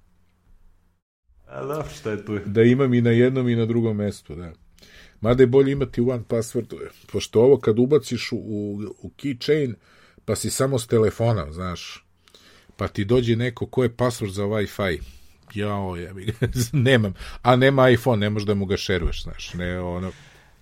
[1.54, 2.40] A da, šta je tu?
[2.46, 4.52] Da imam i na jednom i na drugom mestu, da.
[5.22, 6.74] Mada je bolje imati one password,
[7.12, 9.74] pošto ovo kad ubaciš u, u, u keychain,
[10.26, 12.06] pa si samo s telefona, znaš,
[12.78, 15.02] pa ti dođe neko ko je password za Wi-Fi,
[15.54, 16.14] jao, ja
[16.90, 20.12] nemam, a nema iPhone, ne možeš da mu ga šeruješ, znaš, ne, ono,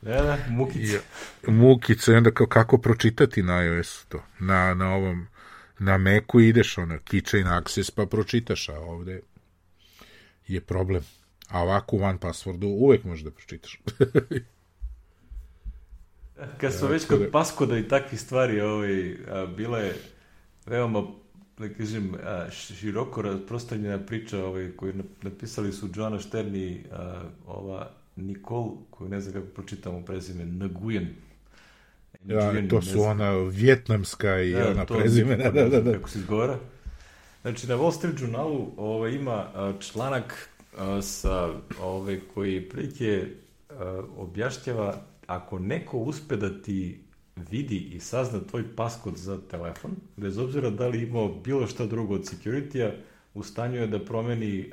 [0.02, 1.00] da, da, mukice.
[1.48, 5.28] Mukice, onda kao, kako pročitati na iOS to, na, na ovom,
[5.80, 9.22] na Macu ideš, ono, keychain access, pa pročitaš, a ovde,
[10.48, 11.04] je problem.
[11.48, 13.80] A ovako u one passwordu uvek možeš da pročitaš.
[16.58, 19.96] Kad smo već kod da- paskoda i takvih stvari, ovaj, a, bila je
[20.66, 21.08] veoma,
[21.58, 27.92] da kažem, a, široko rasprostranjena priča ovaj, koju napisali su Joana Štern i a, ova
[28.16, 31.08] Nikol, koju ne znam kako pročitamo prezime, Nguyen.
[32.26, 35.52] Ja, to su ona vjetnamska i da, ona prezimena.
[35.52, 35.94] Da, da, da.
[35.94, 36.60] Kako se izgovara.
[37.42, 39.46] Znači, na Wall Street Journalu ovaj, ima
[39.80, 40.50] članak
[41.02, 41.50] sa,
[41.82, 43.28] ovaj, koji prilike
[44.18, 47.00] objašnjava ako neko uspe da ti
[47.36, 52.16] vidi i sazna tvoj paskod za telefon, bez obzira da li imao bilo šta drugo
[52.16, 52.92] od security-a,
[53.34, 54.72] u stanju je da promeni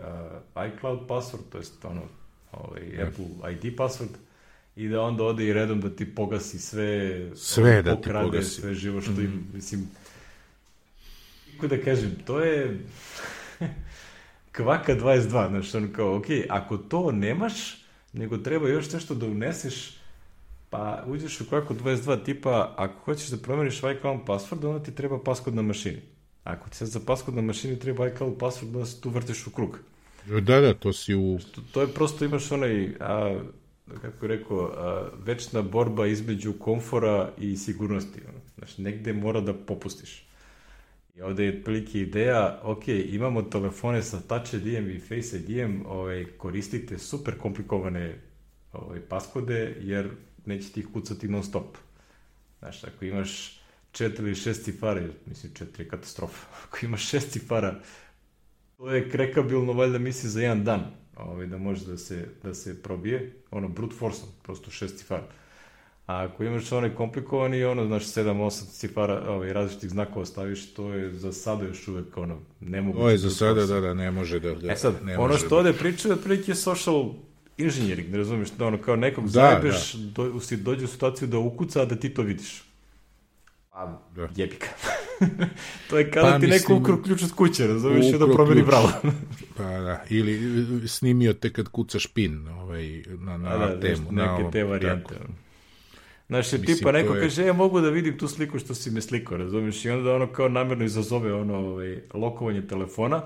[0.57, 2.03] uh, iCloud password, to jest ono,
[2.53, 2.83] ovaj.
[3.03, 4.15] Apple ID password,
[4.77, 8.61] i da onda ode i redom da ti pogasi sve, sve da pokrade, ti pogasi.
[8.61, 9.51] sve živo što im, mm.
[9.55, 9.89] mislim,
[11.59, 12.79] kako da kažem, to je
[14.57, 19.99] kvaka 22, znaš, on kao, ok, ako to nemaš, nego treba još nešto da uneseš,
[20.71, 25.18] pa uđeš u kvaku 22 tipa, ako hoćeš da promeniš iCloud password, onda ti treba
[25.23, 26.01] paskod na mašini.
[26.44, 29.51] Ako ti sad za paskod na mašini treba iCloud password, onda se tu vrtiš u
[29.51, 29.79] krug.
[30.27, 31.38] Da, da, to si u...
[31.55, 33.40] To, to je prosto, imaš onaj, a,
[34.03, 38.21] kako je rekao, a, večna borba između komfora i sigurnosti.
[38.59, 40.28] Znaš, negde mora da popustiš.
[41.19, 46.25] I ovde je otprilike ideja, ok, imamo telefone sa Touch ID-em i Face ID-em, ovaj,
[46.37, 48.21] koristite super komplikovane
[48.73, 50.11] ovaj, paskode, jer
[50.47, 51.77] neće ti ih kucati non stop.
[52.59, 53.61] Znaš, ako imaš
[53.93, 57.81] četiri ili šest cifara, mislim četiri je katastrofa, ako imaš šest cifara,
[58.77, 62.83] to je krekabilno valjda misli za jedan dan, ovaj, da može da se, da se
[62.83, 65.27] probije, ono, brute force, prosto šest cifara.
[66.09, 71.12] A ako imaš onaj komplikovani, ono, znaš, 7-8 cifara ovaj, različitih znakova staviš, to je
[71.12, 72.99] za sada još uvek, ono, ne mogu...
[72.99, 74.55] To je za sada, da, da, ne može da...
[74.55, 77.11] da E sad, ne ono što da- ovde pričaju, otprilike je social
[77.59, 81.38] engineering, ne razumiješ, da ono, kao nekog Da, zajebeš, do, si dođe u situaciju da
[81.38, 82.62] ukuca, a da ti to vidiš.
[83.73, 84.29] A, Da.
[84.37, 84.66] jebika.
[85.90, 88.88] to je kada Pa, ti neko ukro ključ od kuće, razumiješ, da promeni bravo.
[89.57, 90.35] Pa da, ili
[90.85, 94.12] e, snimio te kad kucaš pin ovaj, na, na A da, temu.
[94.12, 95.14] na neke ovom, te varijante.
[95.14, 95.25] tako.
[96.29, 98.91] Znaš, jer Mislim, tipa neko je- kaže, ja mogu da vidim tu sliku što si
[98.91, 99.85] me slikao, razumiješ?
[99.85, 103.23] I onda ono kao namjerno izazove ono ovaj, lokovanje telefona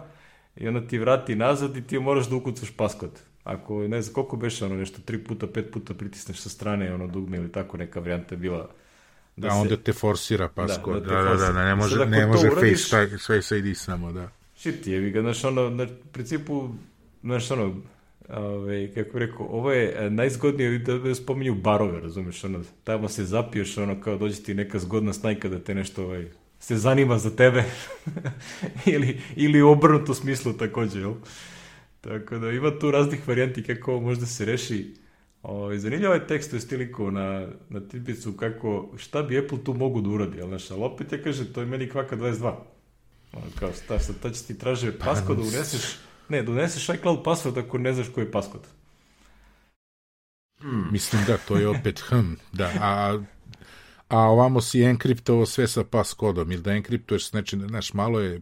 [0.56, 3.10] i onda ti vrati nazad i ti moraš da ukucaš paskod.
[3.44, 7.06] Ako, ne znam, koliko beše ono nešto, tri puta, pet puta pritisneš sa strane ono
[7.06, 8.68] dugme ili tako neka varijanta je bila.
[9.36, 11.02] Da, onda te forsira paskod.
[11.02, 14.12] da Da, da, da, da, ne može, ako ne može uradiš- face, face ID samo,
[14.12, 14.28] da.
[14.56, 16.68] Shit, jebi ga, znaš, ono, na principu,
[17.22, 17.74] znaš, ono,
[18.28, 23.78] ove, kako rekao, ovo je e, najzgodnije da spominju barove, razumiješ, ono, tamo se zapiješ,
[23.78, 27.64] ono, kao dođe ti neka zgodna snajka da te nešto, ovaj, se zanima za tebe,
[28.94, 31.14] ili, ili u obrnuto smislu takođe, jel?
[32.00, 34.94] Tako da ima tu raznih varijanti kako ovo možda se reši.
[35.42, 39.74] O, zanimljivo je tekst, to je stiliko na, na tipicu kako, šta bi Apple tu
[39.74, 42.54] mogu da uradi, jel, znaš, ali opet ja kaže, to je meni kvaka 22.
[43.32, 45.96] Ono, kao, šta, sad, to će ti traže paskod da uneseš,
[46.32, 48.60] ne, uneseš iCloud password ako ne znaš koji je paskod.
[50.90, 53.18] Mislim da, to je opet hm, da, a,
[54.08, 58.20] a ovamo si enkriptovo sve sa pas kodom, ili da enkriptuješ s nečim, znaš, malo
[58.20, 58.40] je,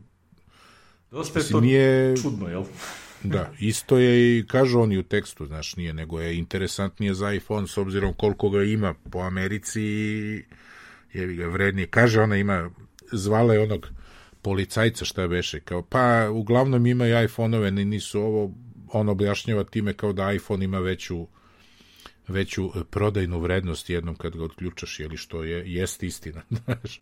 [1.11, 2.65] Dosta je to nije, čudno, jel?
[3.35, 7.69] da, isto je i, kažu oni u tekstu, znaš, nije, nego je interesantnije za iPhone
[7.69, 10.45] s obzirom koliko ga ima po Americi i
[11.13, 11.87] jevi ga vrednije.
[11.87, 12.71] Kaže ona ima,
[13.13, 13.89] zvala je onog
[14.43, 18.53] policajca šta beše, kao, pa uglavnom imaju iPhone-ove, ni- nisu ovo,
[18.93, 21.27] on objašnjava time kao da iPhone ima veću
[22.31, 27.01] veću e, prodajnu vrednost jednom kad ga odključaš, jeli što je, jest istina, znaš.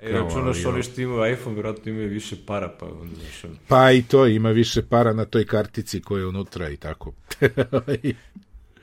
[0.00, 4.02] E, računaš ovi što imaju iPhone, vjerojatno imaju više para, pa onda, znaš, Pa i
[4.02, 7.12] to, ima više para na toj kartici koja je unutra i tako.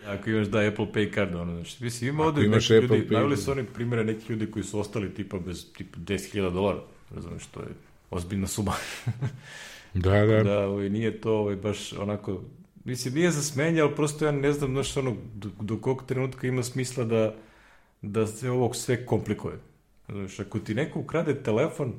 [0.06, 3.14] Ako imaš da Apple Pay card, ono, znači, mislim, ima ovde neki Apple ljudi, Pay,
[3.14, 6.80] navili su oni primjere nekih ljudi koji su ostali tipa bez tipa 10.000 dolara,
[7.16, 7.68] razumiješ, to je
[8.10, 8.74] ozbiljna suma.
[9.94, 12.42] da, da, da, ovaj, nije to ovaj, baš onako,
[12.84, 16.48] mislim, nije za smenje, ali prosto ja ne znam, znaš, ono, do, do kog trenutka
[16.48, 17.36] ima smisla da,
[18.02, 19.60] da se ovo sve komplikuje.
[20.10, 21.94] Znaš, ako ti neko ukrade telefon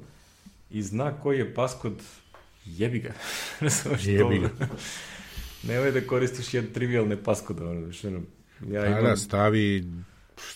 [0.71, 2.03] i zna koji je paskod,
[2.65, 3.13] jebi ga.
[3.85, 4.69] To- Jebi ga.
[5.63, 8.21] Nemoj da koristiš jedan trivialne paskode, ono, znaš, ono,
[8.69, 9.85] ja Pa imam, da, stavi,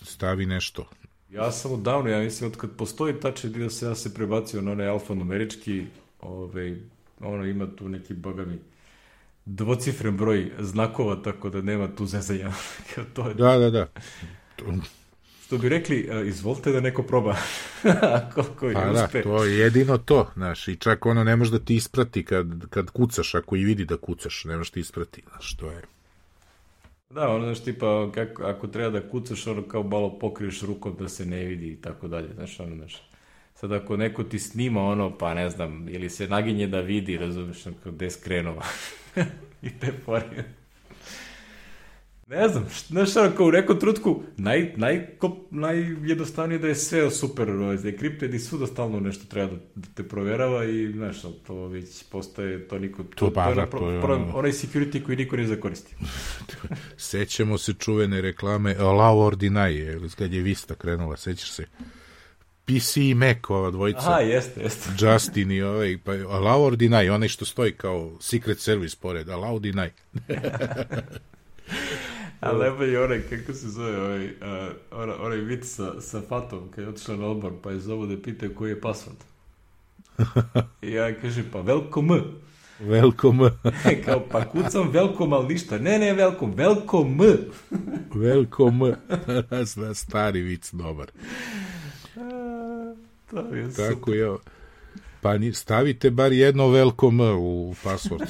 [0.02, 0.88] stavi nešto.
[1.32, 4.60] Ja sam downu, ja mislim, od kad postoji Touch ID da se ja se prebacio
[4.62, 5.84] na onaj alfanumerički,
[6.20, 6.76] ovaj,
[7.20, 8.58] ono ima tu neki, boga mi,
[9.44, 12.52] dvocifren broj znakova, tako da nema tu zezanja.
[13.14, 13.86] To je, Da, da, da.
[14.56, 14.74] To-
[15.46, 17.36] što bi rekli, a, izvolite da neko proba.
[18.34, 19.22] Koliko je Pa da, uspe.
[19.22, 22.90] to je jedino to, znaš, i čak ono ne može da ti isprati kad, kad
[22.90, 25.82] kucaš, ako i vidi da kucaš, ne može ti isprati, znaš, to je.
[27.14, 31.08] Da, ono, znaš, tipa, kako, ako treba da kucaš, ono, kao malo pokriješ rukom da
[31.08, 33.02] se ne vidi i tako dalje, znaš, ono, znaš.
[33.54, 37.66] Sad, ako neko ti snima ono, pa ne znam, ili se naginje da vidi, razumiješ,
[37.66, 38.62] ono, gde skrenuo.
[39.62, 40.61] I te fore.
[42.32, 45.06] Ne znam, znaš, ono, kao u nekom trutku, naj, naj,
[45.50, 50.08] najjednostavnije da je sve super, ovaj, encrypted i svuda stalno nešto treba da, da te
[50.08, 51.16] proverava i, znaš,
[51.46, 55.16] to već postaje, to niko, to, to, da, je, to je pro- onaj security koji
[55.16, 55.94] niko ne zakoristi.
[56.96, 61.66] Sećamo se čuvene reklame Allow or Deny, kad je Vista krenula, sećaš se?
[62.64, 64.10] PC i Mac, ova dvojica.
[64.10, 64.90] Aha, jeste, jeste.
[65.06, 69.60] Justin i ovaj, pa allow or deny, onaj što stoji kao secret service pored, allow
[69.60, 69.88] deny.
[72.42, 76.84] A najbolje je onaj, kako se zove, ovaj, uh, onaj, vid sa, sa Fatom, kad
[76.84, 79.22] je otišla na odbor, pa je zovu da pitaju koji je password.
[80.82, 82.22] I ja kažem, pa welcome.
[82.80, 83.50] Welcome,
[84.04, 85.78] Kao, pa kucam welcome, ali ništa.
[85.78, 87.36] Ne, ne, welcome, welcome.
[88.14, 88.94] welcome.
[89.64, 91.10] Zna, Stari vic, dobar.
[92.16, 92.94] A,
[93.30, 93.94] To je super.
[93.94, 94.36] Tako je.
[95.20, 98.26] Pa ni, stavite bar jedno welcome u password.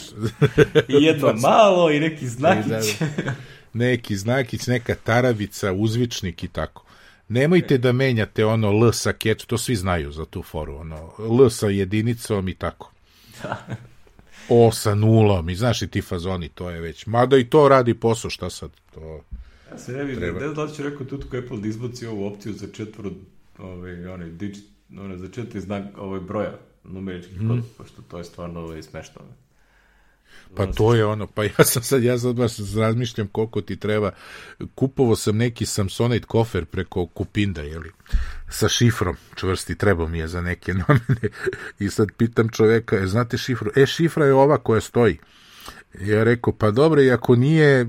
[0.99, 3.03] I jedno malo i neki znakić.
[3.73, 3.85] Da, da.
[3.85, 6.85] Neki znakić, neka tarabica, uzvičnik i tako.
[7.29, 11.51] Nemojte da menjate ono L sa catch, to svi znaju za tu foru, ono, L
[11.51, 12.93] sa jedinicom i tako.
[14.49, 17.07] O sa nulom i znaš i ti fazoni, to je već.
[17.07, 18.71] Mada i to radi posao, šta sad?
[18.95, 19.25] To...
[19.71, 22.27] Ja se ne vidim, ne znam da li ću rekao tutko Apple da izbaci ovu
[22.27, 23.13] opciju za četvru,
[23.59, 24.65] ovaj, onaj, digit,
[24.99, 27.49] onaj, za četiri znak ovaj, broja numeričkih mm.
[27.49, 29.21] kod, pošto to je stvarno ovaj, smešno.
[30.57, 34.11] Pa to je ono, pa ja sam sad, ja sad baš razmišljam koliko ti treba.
[34.75, 37.91] Kupovo sam neki Samsonite kofer preko Kupinda, jeli,
[38.51, 41.29] sa šifrom čvrsti, treba mi je za neke namene.
[41.79, 43.71] I sad pitam čoveka, e, znate šifru?
[43.77, 45.19] E, šifra je ova koja stoji.
[46.01, 47.87] Ja rekao, pa dobro, i ako nije,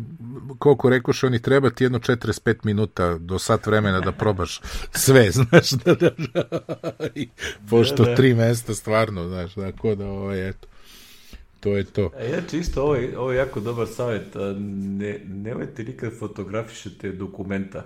[0.60, 5.69] koliko rekoš, oni treba ti jedno 45 minuta do sat vremena da probaš sve, znaš,
[5.71, 6.43] da, da, da.
[7.15, 7.29] I,
[7.69, 8.15] pošto da, da.
[8.15, 10.67] tri mesta stvarno, znaš, tako da, ovo je, eto
[11.63, 12.12] to je to.
[12.17, 14.36] E, ja čisto, ovo je, ovo je jako dobar savjet.
[14.58, 17.86] Ne, nemojte nikad fotografišete dokumenta,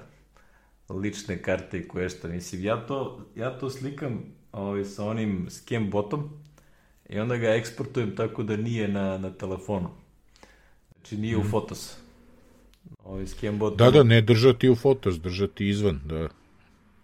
[0.90, 2.28] lične karte i koje šta.
[2.28, 4.20] Mislim, ja to, ja to slikam
[4.52, 6.30] ovaj, sa onim scan botom
[7.10, 9.90] i onda ga eksportujem tako da nije na, na telefonu.
[10.94, 11.40] Znači nije mm.
[11.40, 11.50] u mhm.
[11.50, 11.98] Fotos.
[13.04, 13.78] Ovaj scan bot...
[13.78, 16.28] Da, da, ne držati u Fotos, držati izvan, da.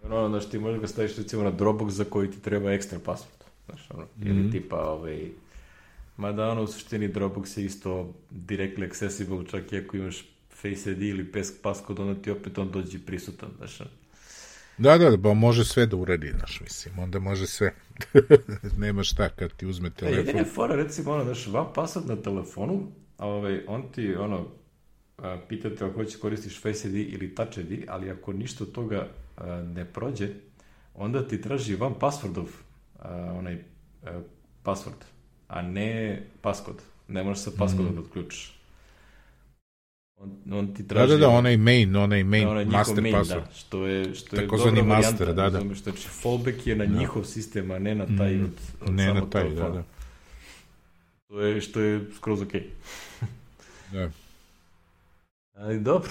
[0.02, 3.44] Ono, znaš, ti možeš ga staviš recimo na Dropbox za koji ti treba ekstra password.
[3.66, 4.26] Znaš, ono, mm.
[4.26, 4.50] ili mhm.
[4.50, 5.28] tipa, ovaj,
[6.16, 11.02] Mada ono u suštini Dropbox je isto directly accessible, čak i ako imaš Face ID
[11.02, 13.78] ili passcode, onda ti opet on dođe prisutan, znaš.
[14.78, 17.74] Da, da, pa može sve da uradi, znaš, mislim, onda može sve.
[18.84, 20.18] Nema šta kad ti uzme telefon.
[20.18, 24.46] E, jedine fora, recimo, ono, znaš, vam password na telefonu, a ovaj, on ti, ono,
[25.18, 29.08] a, pitate ako hoće koristiš Face ID ili Touch ID, ali ako ništa od toga
[29.36, 30.28] a, ne prođe,
[30.94, 32.46] onda ti traži van passwordov
[32.98, 33.64] a, onaj
[34.02, 34.20] a,
[34.64, 35.13] password
[35.54, 36.82] a ne paskod.
[37.08, 37.94] Ne možeš sa paskodom mm.
[37.94, 38.54] da odključiš.
[40.16, 41.12] On, on ti traži...
[41.12, 43.44] Da, da, da, onaj main, onaj main, da, onaj master main, password.
[43.44, 44.84] Da, što je, što je dobra varijanta.
[44.84, 45.74] master, da, da.
[45.74, 46.98] Što znači, fallback je na da.
[46.98, 48.44] njihov sistem, a ne na taj mm.
[48.44, 49.68] od, od ne na taj, telefona.
[49.68, 49.84] da, da.
[51.28, 52.60] To je, što je skroz okej.
[52.60, 53.26] Okay.
[53.92, 54.10] da.
[55.54, 56.10] Ali dobro.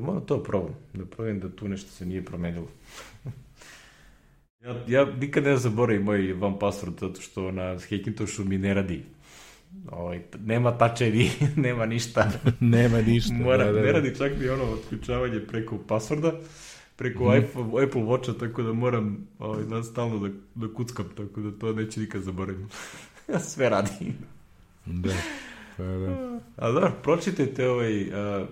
[0.00, 0.74] Moram, to probam.
[0.92, 2.68] Da probam da tu nešto se nije promenilo.
[4.64, 9.02] Ja, ja nikad ne zaboravim moj van password, zato što na Hackintošu mi ne radi.
[9.90, 11.30] Ovaj, nema ID,
[11.66, 12.30] nema ništa.
[12.60, 13.34] nema ništa.
[13.34, 13.86] Mora, da, da, da.
[13.86, 16.32] Ne radi čak ni ono otključavanje preko passworda,
[16.96, 17.28] preko mm.
[17.28, 21.72] Apple, Apple Watcha, tako da moram ovaj, da stalno da, da kuckam, tako da to
[21.72, 22.68] neće nikad zaboravim.
[23.50, 24.12] Sve radi.
[24.86, 25.14] da.
[25.76, 26.40] Pa, da.
[26.56, 28.46] A da, pročitajte ovaj, a,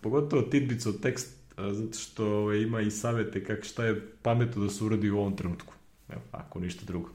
[0.00, 4.70] pogotovo tidbic od tekst zato što ovaj, ima i savete kako šta je pametno da
[4.70, 5.74] se uradi u ovom trenutku.
[6.08, 7.10] Evo, ako ništa drugo.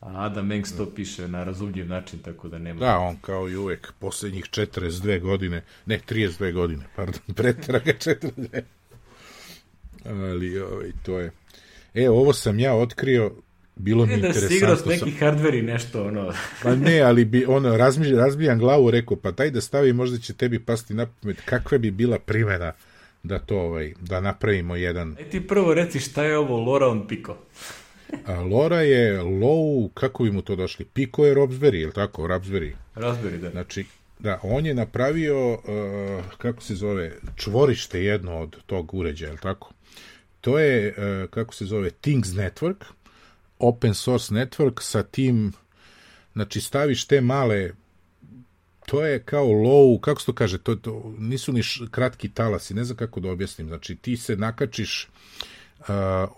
[0.00, 2.80] A Adam Mengs to piše na razumljiv način, tako da nema...
[2.80, 8.62] Da, on kao i uvek, poslednjih 42 godine, ne, 32 godine, pardon, pretraga 42.
[10.04, 11.30] Ali, ovaj, to je...
[11.94, 13.32] E, ovo sam ja otkrio,
[13.76, 14.40] bilo mi interesantno.
[14.40, 16.32] Da si igrao s neki hardware i nešto, ono...
[16.62, 17.76] pa ne, ali bi, ono,
[18.16, 21.90] razbijam glavu, rekao, pa daj da stavi, možda će tebi pasti na pamet, kakva bi
[21.90, 22.72] bila primjena
[23.22, 27.08] da to ovaj da napravimo jedan E ti prvo reci šta je ovo Lora on
[27.08, 27.36] Pico.
[28.26, 30.84] A Lora je low, kako bi mu to došli?
[30.84, 32.26] Pico je Raspberry, je li tako?
[32.26, 32.72] Raspberry.
[32.94, 33.50] Raspberry, da.
[33.50, 33.84] Znači,
[34.18, 35.60] da, on je napravio, uh,
[36.38, 39.72] kako se zove, čvorište jedno od tog uređaja, je li tako?
[40.40, 42.84] To je, uh, kako se zove, Things Network,
[43.58, 45.52] open source network sa tim,
[46.32, 47.70] znači staviš te male
[48.90, 52.74] to je kao low, kako se to kaže, to, to nisu ni š, kratki talasi,
[52.74, 55.08] ne znam kako da objasnim, znači ti se nakačiš,
[55.78, 55.86] uh,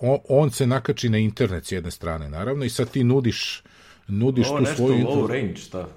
[0.01, 3.63] on, on se nakači na internet s jedne strane, naravno, i sad ti nudiš,
[4.09, 5.07] nudiš Ovo tu svoju...
[5.07, 5.89] Ovo low range, šta?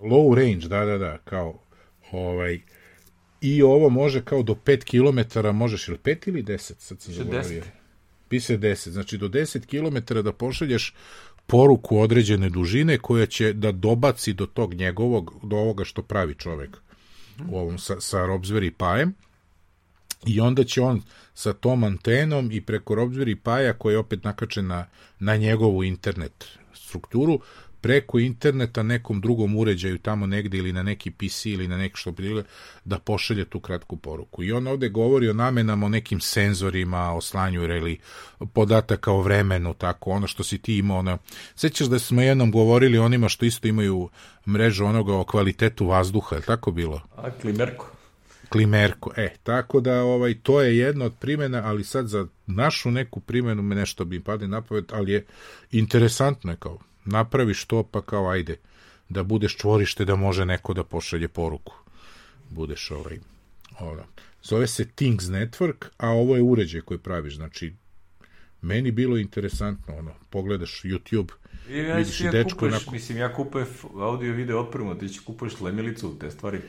[0.00, 1.58] Low range, da, da, da, kao,
[2.12, 2.60] ovaj,
[3.40, 7.62] i ovo može kao do 5 km, možeš ili 5 ili 10, sad sam zaboravio.
[8.28, 10.94] Piše 10, znači do 10 km da pošalješ
[11.46, 16.76] poruku određene dužine koja će da dobaci do tog njegovog, do ovoga što pravi čovek
[17.48, 19.14] u ovom sa, sa Robsveri Pajem.
[20.26, 21.02] I onda će on
[21.34, 24.86] sa tom antenom i preko Robsveri Paja koji je opet nakačen na,
[25.18, 27.40] na njegovu internet strukturu
[27.84, 32.12] preko interneta nekom drugom uređaju tamo negde ili na neki PC ili na neki što
[32.12, 32.48] prilike
[32.84, 34.42] da pošalje tu kratku poruku.
[34.42, 37.98] I on ovde govori o namenama, o nekim senzorima, o slanju ili
[38.52, 40.98] podataka o vremenu, tako, ono što si ti imao.
[40.98, 41.18] Ono.
[41.54, 44.08] Sećaš da smo jednom govorili onima što isto imaju
[44.46, 47.00] mrežu onoga o kvalitetu vazduha, je tako bilo?
[47.16, 47.90] A, klimerko.
[48.48, 53.20] Klimerko, e, tako da ovaj to je jedna od primjena, ali sad za našu neku
[53.20, 55.24] primjenu me nešto bi padne na pamet, ali je
[55.70, 58.56] interesantno je kao napraviš to, pa kao ajde,
[59.08, 61.74] da budeš čvorište da može neko da pošalje poruku.
[62.50, 63.18] Budeš ovaj,
[63.80, 64.04] ovaj.
[64.42, 67.74] Zove se Things Network, a ovo je uređaj koji praviš, znači
[68.62, 71.32] meni bilo interesantno, ono, pogledaš YouTube,
[71.70, 72.90] I ja, vidiš ja dečko kupuješ, onako...
[72.90, 76.60] Mislim, ja kupujem audio video opremu, ti će kupuješ lemilicu, te stvari.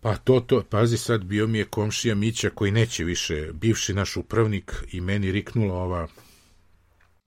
[0.00, 4.16] pa to, to, pazi sad, bio mi je komšija Mića koji neće više, bivši naš
[4.16, 6.08] upravnik i meni riknula ova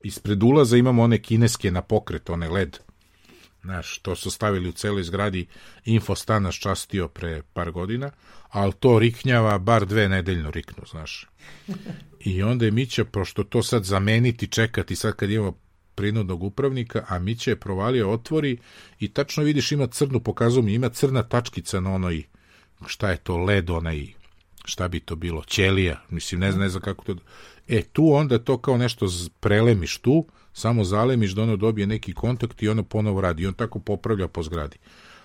[0.06, 2.78] ispred ulaza imamo one kineske na pokret, one LED.
[3.64, 5.48] Znaš, to su stavili u celoj zgradi,
[5.86, 8.12] Infostan nas častio pre par godina,
[8.50, 11.28] ali to riknjava bar dve nedeljno riknu, znaš.
[12.20, 15.58] I onda je Mića, pošto to sad zameniti, čekati, sad kad imamo
[15.96, 18.58] prinudnog upravnika, a Mića je provalio, otvori
[19.00, 22.24] i tačno vidiš ima crnu, pokazu mi, ima crna tačkica na onoj,
[22.88, 24.08] šta je to, led onaj,
[24.66, 27.16] šta bi to bilo, ćelija, mislim, ne znam, ne znam kako to...
[27.68, 29.08] E, tu onda to kao nešto
[29.40, 33.44] prelemiš tu, samo zalemiš da ono dobije neki kontakt i ono ponovo radi.
[33.44, 34.78] I on tako popravlja po zgradi.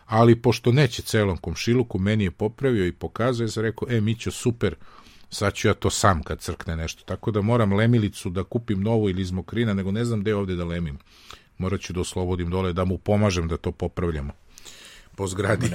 [0.07, 4.75] Ali pošto neće celom komšiluku, meni je popravio i pokazuje, sam rekao, e, Mićo, super,
[5.31, 7.05] sad ću ja to sam kad crkne nešto.
[7.05, 10.57] Tako da moram lemilicu da kupim novu ili iz mokrina, nego ne znam gde ovde
[10.57, 10.99] da lemim.
[11.59, 14.33] Morat ću da oslobodim dole, da mu pomažem da to popravljamo
[15.17, 15.71] po zgradi.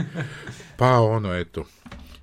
[0.78, 1.64] pa ono, eto.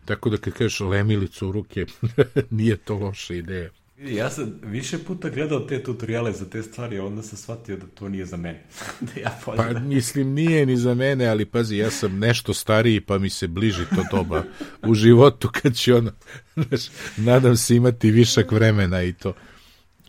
[0.08, 1.86] Tako da kad kažeš lemilicu u ruke,
[2.50, 3.70] nije to loša ideja.
[3.98, 7.86] Ja sam više puta gledao te tutoriale za te stvari, a onda sam shvatio da
[7.88, 8.64] to nije za mene.
[9.16, 13.18] da ja pa mislim, nije ni za mene, ali pazi, ja sam nešto stariji, pa
[13.18, 14.44] mi se bliži to doba
[14.84, 16.12] u životu kad ću ono,
[16.56, 16.82] znaš,
[17.18, 19.34] nadam se imati višak vremena i to.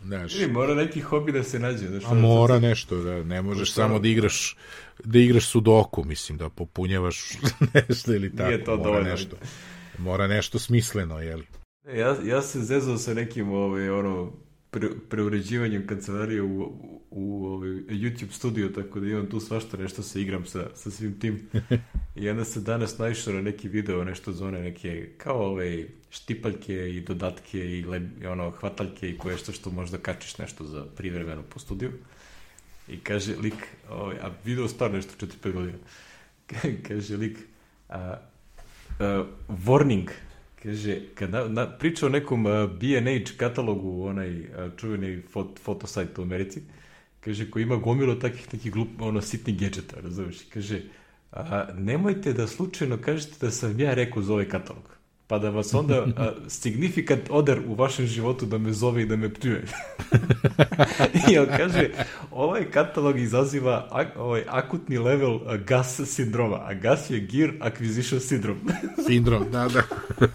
[0.05, 0.35] Znaš.
[0.35, 1.89] I mora neki hobi da se nađe.
[1.89, 4.57] Znaš, a mora da nešto, da, ne možeš samo da igraš
[5.05, 7.33] da igraš sudoku, mislim, da popunjavaš
[7.89, 8.49] nešto ili tako.
[8.49, 9.11] Nije to mora dovoljno.
[9.11, 9.37] Nešto,
[9.99, 11.47] mora nešto smisleno, jeli.
[11.95, 14.33] Ja, ja se zezao sa nekim ovaj, ono,
[14.71, 16.73] pre, preuređivanjem kancelarije u,
[17.11, 21.21] u ovaj, YouTube studio, tako da imam tu svašta nešto se igram sa, sa svim
[21.21, 21.49] tim.
[22.17, 26.91] I onda se danas naišao na neki video, nešto za one neke, kao ovaj, štipaljke
[26.91, 31.43] i dodatke i, le, ono, hvataljke i koje što što možda kačiš nešto za privremeno
[31.43, 31.93] po studiju.
[32.89, 35.79] I kaže lik, ovaj, a video stvarno nešto 4-5 godina,
[36.89, 37.39] kaže lik,
[37.89, 38.17] a,
[38.99, 40.11] a, warning,
[40.63, 44.47] Kaže, kad na, na, priča o nekom uh, B&H katalogu, onaj uh,
[44.77, 46.63] čuveni fot, fotosajt u Americi,
[47.21, 50.43] kaže, koji ima gomilo takih nekih glup, ono, sitnih gadgeta, razumiješ?
[50.55, 50.81] Kaže,
[51.33, 54.98] a, nemojte da slučajno kažete da sam ja rekao za ovaj katalog
[55.29, 59.16] pa da vas onda a, significant oder u vašem životu da me zove i da
[59.16, 59.64] me pljuje.
[61.31, 61.91] I on kaže,
[62.31, 68.72] ovaj katalog izaziva a, ovaj akutni level gas sindroma, a gas je gear acquisition syndrome.
[69.07, 69.83] Sindrom, da, da.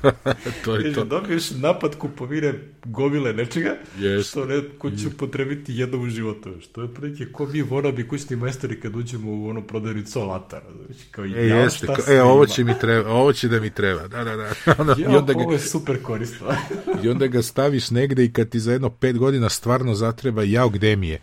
[0.66, 1.04] to je kaže, to.
[1.04, 2.54] Dobiješ napad kupovine
[2.86, 4.30] gomile nečega, yes.
[4.30, 5.18] što neko će yes.
[5.18, 6.50] potrebiti jednom u životu.
[6.62, 10.62] Što je prilike, ko mi bi kućni majstori kad uđemo u ono prodavnicu alata.
[10.86, 14.08] Znači, kao, e, ja, jeste, e, ovo će mi treba, ovo će da mi treba,
[14.08, 16.48] da, da, da onda, ja, i onda ga, ovo je super korisno.
[17.04, 20.70] I onda ga staviš negde i kad ti za jedno pet godina stvarno zatreba, jao,
[20.70, 21.20] gde mi je?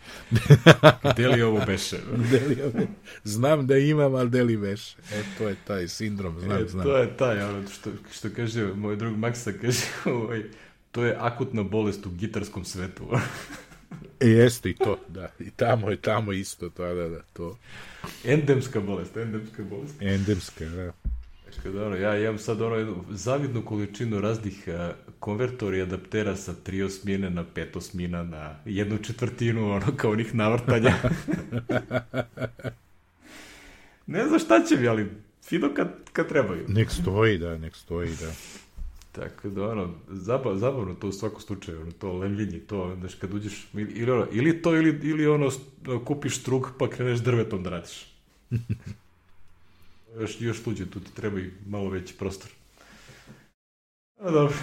[1.13, 1.97] gde li ovo beše?
[2.27, 2.87] gde li ovo?
[3.23, 4.95] Znam da imam, ali gde li beše?
[5.13, 6.85] E, to je taj sindrom, znam, e, znam.
[6.85, 9.81] To je taj, ono, što, što kaže moj drug Maksa, kaže,
[10.17, 10.43] ovaj,
[10.91, 13.03] to je akutna bolest u gitarskom svetu.
[14.19, 15.31] E, jeste i to, da.
[15.39, 17.57] I tamo je, tamo isto, to, da, da, to.
[18.25, 20.01] Endemska bolest, endemska bolest.
[20.01, 20.91] Endemska, da.
[21.63, 24.73] Kad ono, ja imam sad ono jednu zavidnu količinu raznih uh,
[25.19, 30.35] konvertora i adaptera sa tri osmine na pet osmina na jednu četvrtinu, ono, kao onih
[30.35, 30.93] navrtanja.
[34.07, 35.11] ne znam šta će mi, ali
[35.45, 36.65] fino kad, kad trebaju.
[36.67, 38.31] Nek stoji, da, nek stoji, da.
[39.11, 43.33] Tako da, ono, zabav, zabavno to u svakom slučaju, ono, to lemljenje, to, znaš, kad
[43.33, 45.49] uđeš, ili, ono, ili to, ili, ili ono,
[46.05, 48.07] kupiš struk pa kreneš drvetom da radiš.
[50.19, 52.51] Još, još tuđe, tu ti treba i malo veći prostor.
[54.19, 54.55] A dobro,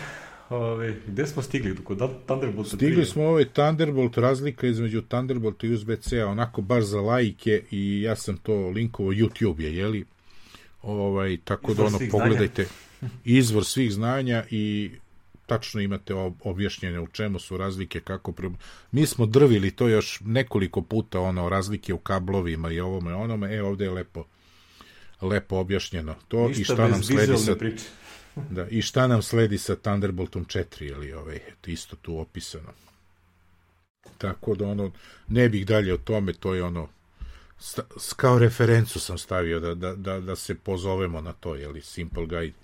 [0.50, 1.76] Ove, gde smo stigli?
[1.84, 7.62] Kod Thunderbolta Stigli smo ovaj Thunderbolt, razlika između Thunderbolta i USB-C, onako baš za lajke
[7.70, 10.04] i ja sam to linkovo YouTube je, jeli?
[10.82, 12.66] Ovaj, tako da izvor da ono, pogledajte
[12.98, 13.12] znanja.
[13.40, 14.90] izvor svih znanja i
[15.46, 18.50] tačno imate objašnjene u čemu su razlike, kako pre...
[18.92, 23.62] Mi smo drvili to još nekoliko puta, ono, razlike u kablovima i ovome, onome, e,
[23.62, 24.24] ovde je lepo
[25.20, 26.14] lepo objašnjeno.
[26.28, 27.54] To Ništa i šta nam sledi sa
[28.50, 32.72] da, i šta nam sledi sa Thunderboltom 4 ili ovaj isto tu opisano.
[34.18, 34.92] Tako da ono
[35.28, 36.88] ne bih dalje o tome to je ono
[37.58, 37.82] sta,
[38.16, 42.26] kao referencu sam stavio da, da, da, da se pozovemo na to je li Simple
[42.26, 42.56] Guide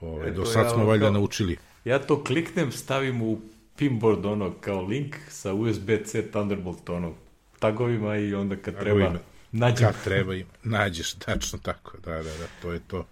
[0.00, 1.56] ovaj, e, do sad ja, smo valjda kao, naučili.
[1.84, 3.40] Ja to kliknem stavim u
[3.76, 7.14] pinboard ono kao link sa USB-C Thunderbolt ono
[7.58, 9.10] tagovima i onda kad tagovima.
[9.10, 9.86] treba Nađem.
[9.86, 13.06] Kad treba im, nađeš, tačno tako, da, da, da, to je to.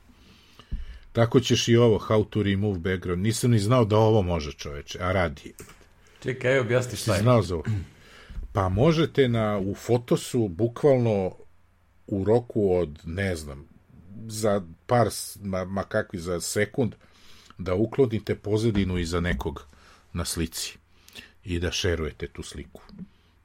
[1.12, 3.22] Tako ćeš i ovo, how to remove background.
[3.22, 5.54] Nisam ni znao da ovo može čoveče, a radi.
[6.22, 7.22] Čekaj, objasni šta je.
[7.22, 7.64] Znao za ovo.
[8.52, 11.34] Pa možete na, u fotosu bukvalno
[12.06, 13.68] u roku od, ne znam,
[14.26, 15.08] za par,
[15.42, 16.94] ma, ma kakvi, za sekund,
[17.58, 19.66] da uklonite pozadinu iza nekog
[20.12, 20.78] na slici
[21.44, 22.82] i da šerujete tu sliku.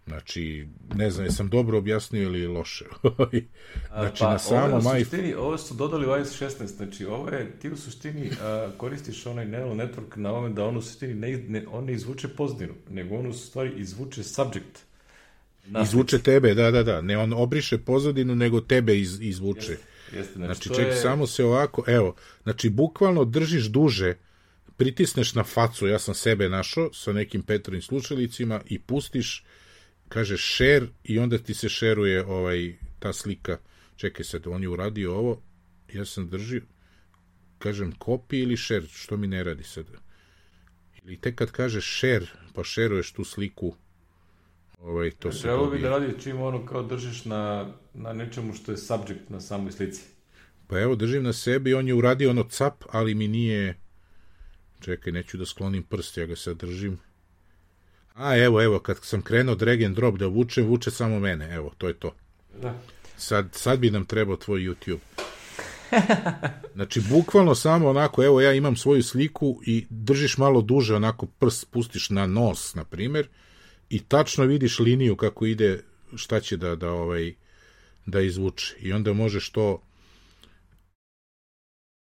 [0.08, 2.86] Znači, ne znam, jesam dobro objasnio ili loše.
[3.94, 5.04] znači, pa, na samo ovo, maj...
[5.04, 9.26] suštini, ovo su dodali u iOS 16, znači ovo je, ti u suštini a, koristiš
[9.26, 12.74] onaj neural network na ovome da on u suštini ne, ne, on ne izvuče pozdinu,
[12.90, 14.80] nego on u stvari izvuče subject.
[15.68, 17.02] Na izvuče tebe, da, da, da.
[17.02, 19.72] Ne on obriše pozadinu, nego tebe iz, izvuče.
[19.72, 20.96] Jeste, jeste, znači, znači ček, je...
[20.96, 24.14] samo se ovako, evo, znači, bukvalno držiš duže,
[24.78, 29.44] pritisneš na facu, ja sam sebe našao sa nekim Petrovim slušalicima i pustiš
[30.10, 33.58] kaže share i onda ti se šeruje ovaj, ta slika.
[33.96, 35.42] Čekaj sad, on je uradio ovo,
[35.94, 36.62] ja sam držio,
[37.58, 39.86] kažem copy ili share, što mi ne radi sad.
[41.04, 43.76] Ili tek kad kaže share, pa šeruješ tu sliku,
[44.82, 48.72] ovaj, to se Trebalo bi da radi čim ono kao držiš na, na nečemu što
[48.72, 50.04] je subject na samoj slici.
[50.68, 53.78] Pa evo, držim na sebi, on je uradio ono cap, ali mi nije...
[54.80, 57.00] Čekaj, neću da sklonim prst, ja ga sad držim.
[58.16, 61.74] A, evo, evo, kad sam krenuo drag and drop da vuče, vuče samo mene, evo,
[61.78, 62.16] to je to.
[62.62, 62.80] Da.
[63.18, 65.00] Sad, sad bi nam trebao tvoj YouTube.
[66.76, 71.62] Znači, bukvalno samo onako, evo, ja imam svoju sliku i držiš malo duže, onako prst
[71.62, 73.28] spustiš na nos, na primer,
[73.90, 75.84] i tačno vidiš liniju kako ide,
[76.16, 77.34] šta će da, da, ovaj,
[78.06, 78.76] da izvuče.
[78.80, 79.82] I onda možeš to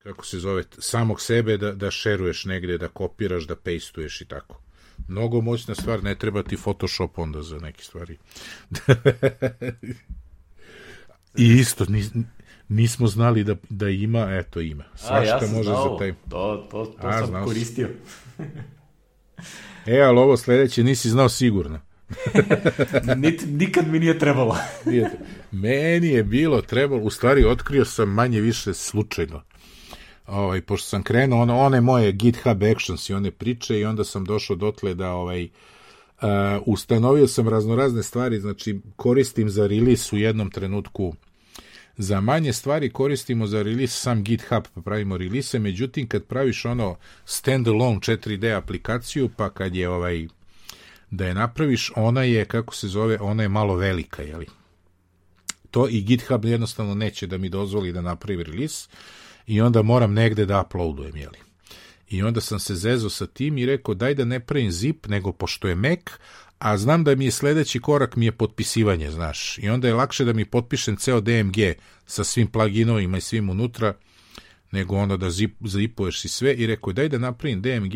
[0.04, 4.65] kako se zove, samog sebe da, da šeruješ negde, da kopiraš, da pastuješ i tako
[5.08, 8.18] mnogo moćna stvar, ne treba ti Photoshop onda za neke stvari.
[11.38, 12.12] I isto, nis,
[12.70, 14.84] nismo znali da, da ima, eto ima.
[14.96, 15.92] Svašta A, ja može znao.
[15.92, 16.14] za taj...
[16.30, 17.90] To, to, to A, sam koristio.
[19.86, 21.80] e, ali ovo sledeće nisi znao sigurno.
[23.18, 24.58] Nik, nikad mi nije trebalo.
[25.52, 29.42] Meni je bilo trebalo, u stvari otkrio sam manje više slučajno
[30.28, 34.26] ovaj, pošto sam krenuo, ono, one moje GitHub Actions i one priče i onda sam
[34.26, 36.28] došao dotle da ovaj, uh,
[36.66, 41.14] ustanovio sam raznorazne stvari, znači koristim za release u jednom trenutku
[41.98, 46.96] za manje stvari koristimo za release sam GitHub pa pravimo release, međutim kad praviš ono
[47.26, 50.28] standalone 4D aplikaciju pa kad je ovaj
[51.12, 54.46] da je napraviš, ona je, kako se zove, ona je malo velika, jeli?
[55.72, 58.90] To i GitHub jednostavno neće da mi dozvoli da napravi release,
[59.48, 61.38] i onda moram negde da uploadujem, jeli.
[62.10, 65.32] I onda sam se zezo sa tim i rekao daj da ne pravim zip, nego
[65.32, 66.00] pošto je Mac,
[66.58, 69.58] a znam da mi je sledeći korak mi je potpisivanje, znaš.
[69.58, 71.58] I onda je lakše da mi potpišem ceo DMG
[72.06, 73.94] sa svim pluginovima i svim unutra,
[74.72, 76.54] nego onda da zip, zipuješ i sve.
[76.54, 77.96] I rekao daj da napravim DMG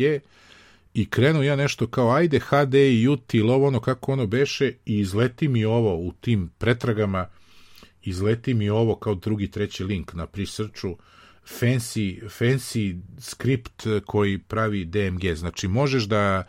[0.94, 4.98] i krenuo ja nešto kao ajde HD i util, ovo ono kako ono beše i
[4.98, 7.28] izleti mi ovo u tim pretragama,
[8.02, 10.96] izleti mi ovo kao drugi, treći link na prisrču,
[11.44, 15.34] fancy, fancy skript koji pravi DMG.
[15.34, 16.44] Znači, možeš da,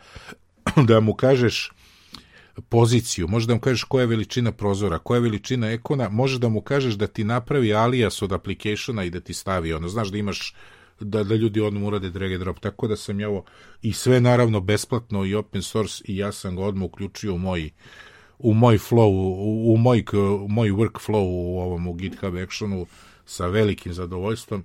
[0.88, 1.72] da mu kažeš
[2.68, 6.48] poziciju, možeš da mu kažeš koja je veličina prozora, koja je veličina ekona, možeš da
[6.48, 10.18] mu kažeš da ti napravi alias od applicationa i da ti stavi ono, znaš da
[10.18, 10.54] imaš
[11.00, 13.44] da, da ljudi odmah urade drag and drop, tako da sam ja ovo,
[13.82, 17.70] i sve naravno besplatno i open source i ja sam ga odmah uključio u moj
[18.38, 20.04] u moj flow, u, u moj,
[20.44, 22.86] u moj workflow u ovom u GitHub Actionu
[23.26, 24.64] sa velikim zadovoljstvom.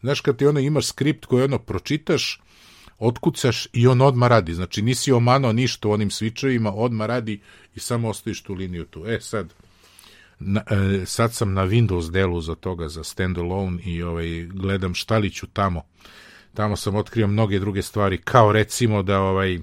[0.00, 2.40] Znaš, kad ti ono imaš skript koji ono pročitaš,
[2.98, 4.54] otkucaš i on odma radi.
[4.54, 7.40] Znači, nisi omanao ništa u onim switchovima, odma radi
[7.74, 9.06] i samo ostaviš tu liniju tu.
[9.06, 9.54] E, sad,
[10.38, 15.18] na, e, sad sam na Windows delu za toga, za standalone i ovaj, gledam šta
[15.18, 15.82] li ću tamo.
[16.54, 19.58] Tamo sam otkrio mnoge druge stvari, kao recimo da ovaj,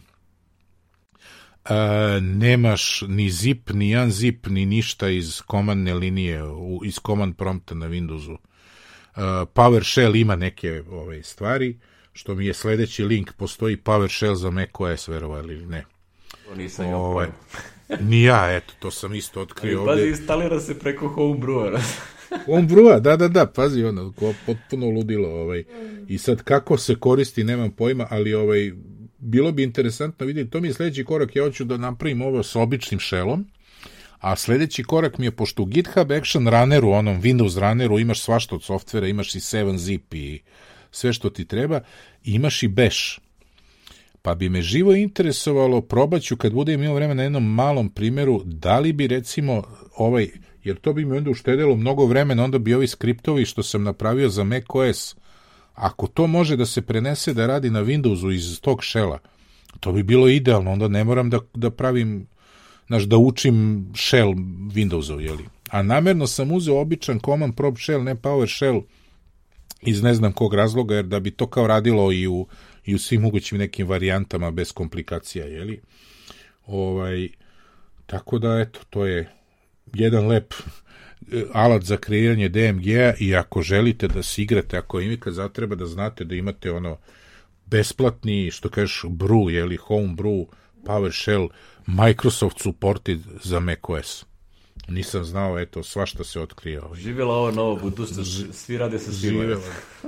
[1.69, 7.75] Uh, nemaš ni zip, ni unzip, ni ništa iz komandne linije, u, iz command prompta
[7.75, 8.31] na Windowsu.
[8.31, 9.21] Uh,
[9.53, 11.77] PowerShell ima neke ove stvari,
[12.13, 15.85] što mi je sledeći link, postoji PowerShell za macOS, verovali ili ne.
[16.47, 17.27] To nisam ovaj,
[18.09, 21.79] Ni ja, eto, to sam isto otkrio Ali, pazi, instalira se preko homebrewa.
[22.45, 24.13] homebrewa, da, da, da, pazi, ono,
[24.45, 25.63] potpuno ludilo, ovaj.
[26.07, 28.71] I sad, kako se koristi, nemam pojma, ali ovaj,
[29.23, 32.59] bilo bi interesantno vidjeti, to mi je sledeći korak, ja hoću da napravim ovo sa
[32.59, 33.45] običnim shellom,
[34.19, 38.55] a sledeći korak mi je, pošto u GitHub Action Runneru, onom Windows Runneru, imaš svašta
[38.55, 40.41] od softvera, imaš i 7-zip i
[40.91, 41.81] sve što ti treba,
[42.23, 43.19] imaš i bash.
[44.21, 48.79] Pa bi me živo interesovalo, probaću kad budem imao vremena na jednom malom primjeru, da
[48.79, 49.63] li bi recimo
[49.97, 50.29] ovaj,
[50.63, 54.29] jer to bi mi onda uštedelo mnogo vremena, onda bi ovi skriptovi što sam napravio
[54.29, 55.15] za macOS,
[55.73, 59.19] Ako to može da se prenese da radi na Windowsu iz tog shella,
[59.79, 62.27] to bi bilo idealno, onda ne moram da, da pravim,
[62.87, 64.33] znaš, da učim shell
[64.73, 65.45] Windowsov, jeli.
[65.69, 68.81] A namerno sam uzeo običan command prompt shell, ne PowerShell,
[69.81, 72.47] iz ne znam kog razloga, jer da bi to kao radilo i u,
[72.85, 75.81] i u svim mogućim nekim varijantama bez komplikacija, jeli.
[76.67, 77.29] Ovaj,
[78.05, 79.29] tako da, eto, to je
[79.93, 80.53] jedan lep
[81.53, 85.85] alat za kreiranje DMG-a i ako želite da se igrate, ako im kad zatreba da
[85.85, 86.97] znate da imate ono
[87.65, 90.45] besplatni, što kažeš, brew, jeli, home brew,
[90.83, 91.49] PowerShell,
[91.85, 94.25] Microsoft supported za macOS.
[94.87, 96.81] Nisam znao, eto, svašta se otkrije.
[96.81, 96.99] Ovaj.
[96.99, 99.31] Živjela ovo novo budućnost, svi rade sa svim.
[99.31, 99.61] Živjela.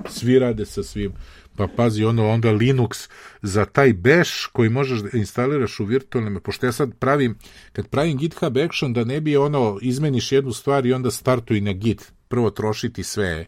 [0.09, 1.13] Svi rade sa svim.
[1.55, 3.09] Pa pazi, ono, onda Linux
[3.41, 7.37] za taj bash koji možeš da instaliraš u virtualnom, pošto ja sad pravim,
[7.73, 11.73] kad pravim GitHub Action, da ne bi ono, izmeniš jednu stvar i onda startuj na
[11.73, 13.45] Git, prvo trošiti sve,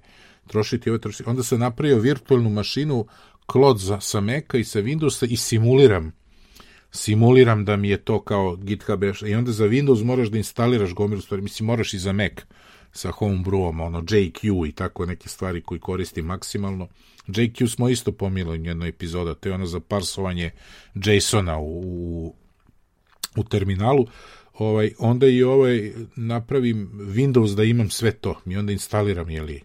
[0.47, 3.08] trošiti ove, trošiti, onda sam napravio virtualnu mašinu,
[3.45, 6.12] klod za, sa Maca i sa Windowsa i simuliram.
[6.91, 11.22] Simuliram da mi je to kao GitHub i onda za Windows moraš da instaliraš gomilu
[11.22, 12.34] stvari, mislim moraš i za Mac
[12.91, 16.88] sa homebrewom, ono JQ i tako neke stvari koji koristim maksimalno.
[17.27, 20.51] JQ smo isto pomili u jednoj epizoda, to je ono za parsovanje
[20.95, 22.35] JSON-a u, u,
[23.35, 24.07] u terminalu.
[24.53, 29.61] Ovaj, onda i ovaj napravim Windows da imam sve to i onda instaliram jeli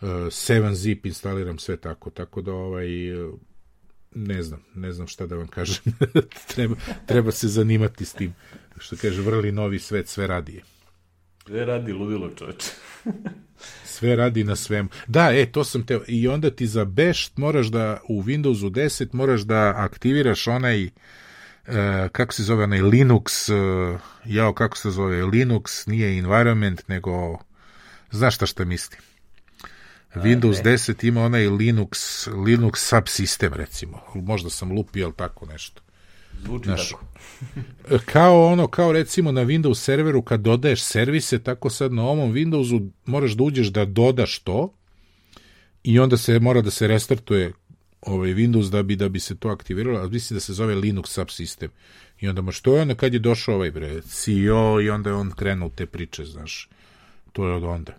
[0.00, 2.86] uh, 7-zip instaliram sve tako, tako da ovaj
[4.14, 5.84] ne znam, ne znam šta da vam kažem.
[6.54, 6.74] treba,
[7.06, 8.34] treba se zanimati s tim.
[8.78, 10.62] Što kaže, vrli novi svet, sve radije.
[11.46, 12.70] Sve radi ludilo čoveče.
[13.94, 14.88] sve radi na svemu.
[15.06, 16.00] Da, e, to sam te...
[16.08, 20.90] I onda ti za bash moraš da u Windowsu 10 moraš da aktiviraš onaj
[21.66, 21.74] Uh,
[22.12, 27.38] kako se zove onaj Linux, uh, jao, kako se zove, Linux nije environment, nego,
[28.10, 29.00] znaš šta šta mislim?
[30.14, 30.72] Windows ne.
[30.72, 34.00] 10 ima onaj Linux, Linux subsistem, recimo.
[34.14, 35.82] Možda sam lupio, ali tako nešto.
[36.44, 37.04] Zvuči Znaš, tako.
[38.12, 42.90] kao ono, kao recimo na Windows serveru kad dodaješ servise, tako sad na ovom Windowsu
[43.06, 44.74] moraš da uđeš da dodaš to
[45.84, 47.52] i onda se mora da se restartuje
[48.00, 51.18] ovaj Windows da bi da bi se to aktiviralo, a mislim da se zove Linux
[51.18, 51.68] subsystem.
[52.20, 55.16] I onda ma što je onda kad je došao ovaj bre CEO i onda je
[55.16, 56.68] on krenuo te priče, znaš.
[57.32, 57.92] To je od onda.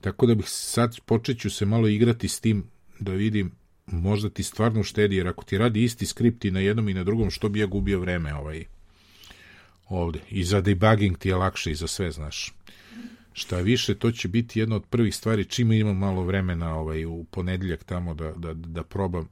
[0.00, 2.64] Tako da bih sad počeću se malo igrati s tim
[3.00, 3.52] da vidim
[3.86, 7.04] možda ti stvarno štedi, jer ako ti radi isti skript i na jednom i na
[7.04, 8.64] drugom, što bi ja gubio vreme ovaj,
[9.88, 10.20] ovde.
[10.30, 12.54] I za debugging ti je lakše i za sve, znaš.
[13.32, 17.24] Šta više, to će biti jedna od prvih stvari, čim imam malo vremena ovaj, u
[17.30, 19.28] ponedeljak tamo da, da, da probam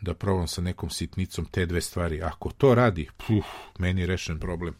[0.00, 2.22] da probam sa nekom sitnicom te dve stvari.
[2.22, 3.46] Ako to radi, puf,
[3.78, 4.74] meni je rešen problem.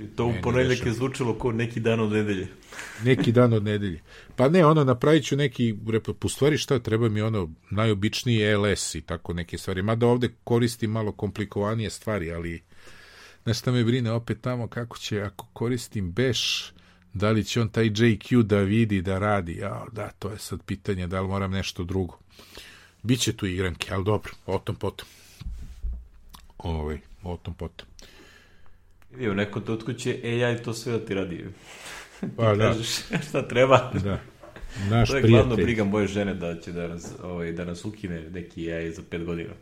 [0.00, 2.48] I to u ponedljak je zvučalo kao neki dan od nedelje.
[3.04, 4.00] neki dan od nedelje.
[4.36, 5.74] Pa ne, ono, napravit ću neki,
[6.20, 9.82] po stvari šta, treba mi ono najobičniji LS i tako neke stvari.
[9.82, 12.62] Mada ovde koristim malo komplikovanije stvari, ali
[13.42, 16.72] znaš šta me brine opet tamo kako će, ako koristim Bash,
[17.14, 19.56] da li će on taj JQ da vidi, da radi.
[19.56, 22.18] Ja, da, to je sad pitanje, da li moram nešto drugo.
[23.02, 25.06] Biće tu igranke, ali dobro, o tom potom.
[26.58, 27.86] Ovaj, o tom potom.
[29.18, 31.44] I u nekom trenutku će AI to sve da ti radi.
[32.36, 32.68] Pa da.
[32.68, 32.88] Kažeš
[33.28, 33.92] šta treba.
[34.04, 34.20] Da.
[34.90, 35.30] Naš to je prijatelj.
[35.30, 39.02] glavno briga moje žene da će da nas, ovaj, da nas ukine neki AI za
[39.10, 39.52] pet godina.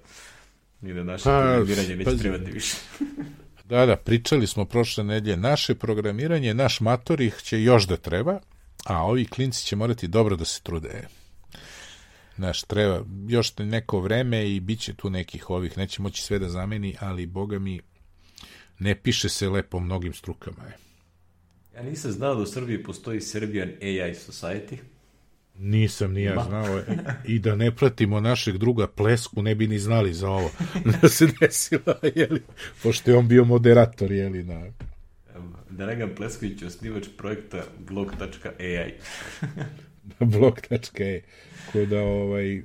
[0.82, 2.76] I da naše pa, programiranje neće pa, trebati više.
[3.70, 5.36] da, da, pričali smo prošle nedelje.
[5.36, 8.40] Naše programiranje, naš matorih će još da treba,
[8.84, 11.06] a ovi klinci će morati dobro da se trude.
[12.36, 16.48] Znaš, treba još neko vreme i bit će tu nekih ovih, neće moći sve da
[16.48, 17.80] zameni, ali boga mi
[18.80, 20.64] ne piše se lepo mnogim strukama.
[20.64, 20.76] Je.
[21.76, 24.76] Ja nisam znao da u Srbiji postoji Serbian AI Society.
[25.58, 26.42] Nisam ni ja Ma.
[26.42, 26.80] znao.
[27.24, 30.50] I da ne pratimo našeg druga Plesku, ne bi ni znali za ovo.
[31.02, 32.42] Da se desilo, jeli,
[32.82, 34.66] pošto je on bio moderator, jeli, na...
[35.70, 38.92] Dragan Plesković je osnivač projekta blog.ai.
[40.32, 41.22] blog.ai.
[41.72, 42.62] Ko da, ovaj,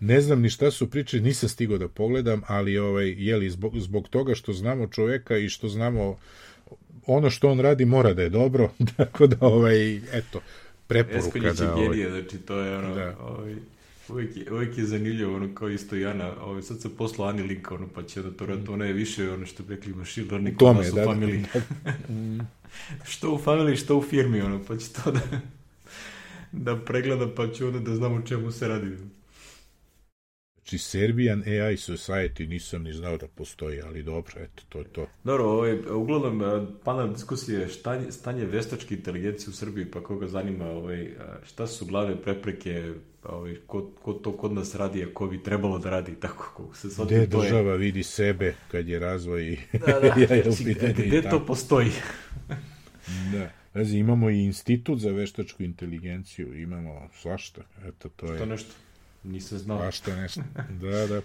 [0.00, 4.08] Ne znam ni šta su priče, nisam stigao da pogledam, ali ovaj, jeli, zbog, zbog
[4.08, 6.18] toga što znamo čoveka i što znamo
[7.06, 10.40] ono što on radi mora da je dobro, tako da, ovaj, eto,
[10.86, 11.48] preporuka da...
[11.48, 13.16] Eskonjić ovaj, genije, znači to je ono, da.
[13.20, 13.54] ovaj,
[14.08, 17.42] uvijek je, uvijek je zanimljivo, ono, kao isto i Ana, ovaj, sad se poslao Ani
[17.42, 20.26] link, ono, pa će da to rad, ona je više, ono, što bi rekli, machine
[20.30, 21.44] learning nas u da, familiji.
[21.54, 21.60] Da,
[22.08, 22.44] da.
[23.12, 25.20] što u familiji, što u firmi, ono, pa će to da,
[26.52, 28.96] da pregleda, pa će onda da znamo čemu se radi.
[30.68, 35.06] Znači, Serbian AI Society nisam ni znao da postoji, ali dobro, eto, to je to.
[35.24, 40.70] Dobro, ovaj, uglavnom, e, panel diskusije stanje, stanje veštačke inteligencije u Srbiji, pa koga zanima
[40.70, 41.14] ovaj, e,
[41.46, 42.92] šta su glavne prepreke,
[43.24, 46.76] ovaj, ko, ko to kod nas radi, a ko bi trebalo da radi, tako kako
[46.76, 47.06] se sad...
[47.06, 47.78] Gde država je...
[47.78, 50.74] vidi sebe kad je razvoj i da, da, ja znači,
[51.06, 51.90] gde to postoji?
[53.32, 53.50] da.
[53.72, 58.38] Znači, imamo i institut za veštačku inteligenciju, imamo svašta, eto, to je...
[58.38, 58.70] To nešto.
[59.24, 59.92] Nisam znao.
[59.92, 60.40] što nešto.
[60.80, 61.20] Da, da.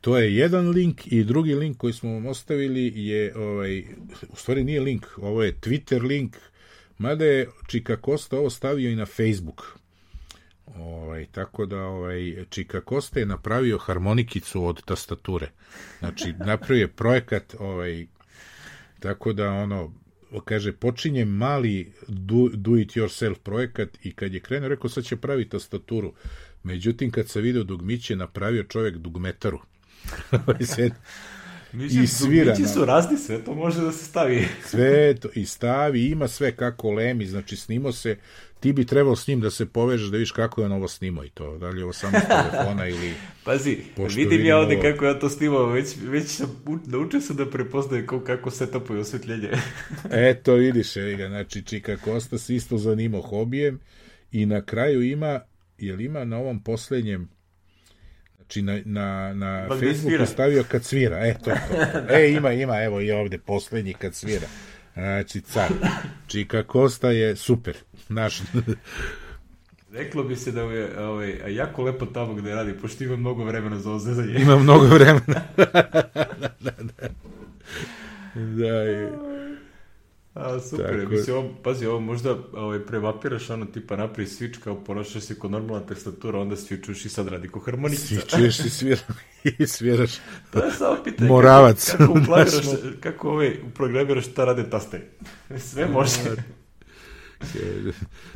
[0.00, 3.84] To je jedan link i drugi link koji smo vam ostavili je, ovaj,
[4.28, 6.36] u stvari nije link, ovo je Twitter link,
[6.98, 9.78] mada je Čika Kosta ovo stavio i na Facebook.
[10.66, 15.50] Ovaj, tako da ovaj, Čika Kosta je napravio harmonikicu od tastature.
[15.98, 18.06] Znači, napravio je projekat, ovaj,
[19.00, 19.92] tako da ono,
[20.44, 25.16] kaže, počinje mali do, do it yourself projekat i kad je krenuo, rekao sad će
[25.16, 26.12] pravi tastaturu.
[26.64, 29.58] Međutim, kad se video dugmiće, napravio čovjek dugmetaru.
[30.60, 34.48] Mislim, I svira, dugmići su razni, sve to može da se stavi.
[34.70, 38.16] sve to, i stavi, ima sve kako lemi, znači snimo se,
[38.60, 41.24] ti bi trebao s njim da se povežeš da vidiš kako je on ovo snimao
[41.24, 43.12] i to, da li je ovo samo s telefona ili...
[43.44, 47.36] Pazi, vidim vidim ja ovde ovo- kako ja to snimam, već, već sam, naučio sam
[47.36, 49.50] da prepoznajem kako, kako setupuje osvetljenje.
[50.10, 53.80] Eto, vidiš, evi ga, znači Čika Kosta se isto zanimao hobijem
[54.32, 55.40] i na kraju ima,
[55.86, 57.28] jel ima na ovom poslednjem
[58.36, 60.26] Znači, na, na, na gde Facebooku svira?
[60.26, 61.26] stavio kad svira.
[61.26, 62.14] E, to, to.
[62.14, 64.46] E, ima, ima, evo i ovde poslednji kad svira.
[64.94, 65.68] Znači, car.
[66.26, 67.76] Čika Kosta je super.
[68.08, 68.40] Naš,
[69.92, 73.78] Reklo bi se da je ovaj, jako lepo tamo gde radi, pošto ima mnogo vremena
[73.78, 74.34] za ozezanje.
[74.42, 75.42] ima mnogo vremena.
[78.58, 79.12] da, je.
[80.34, 84.84] A, super, Tako mislim, ovo, pazi, ovo možda ovaj, prevapiraš ono tipa napravi switch kao
[84.84, 88.02] ponašaš se kod normalna tastatura, onda switchuješ i sad radi ko harmonika.
[88.02, 89.00] Svi čuješ i svira,
[89.58, 90.10] i sviraš.
[90.50, 91.90] To je samo pitanje Moravac.
[91.90, 92.66] kako, kako, uplaniraš,
[93.02, 95.10] kako ovaj, uprogramiraš šta rade taste.
[95.70, 96.18] Sve može.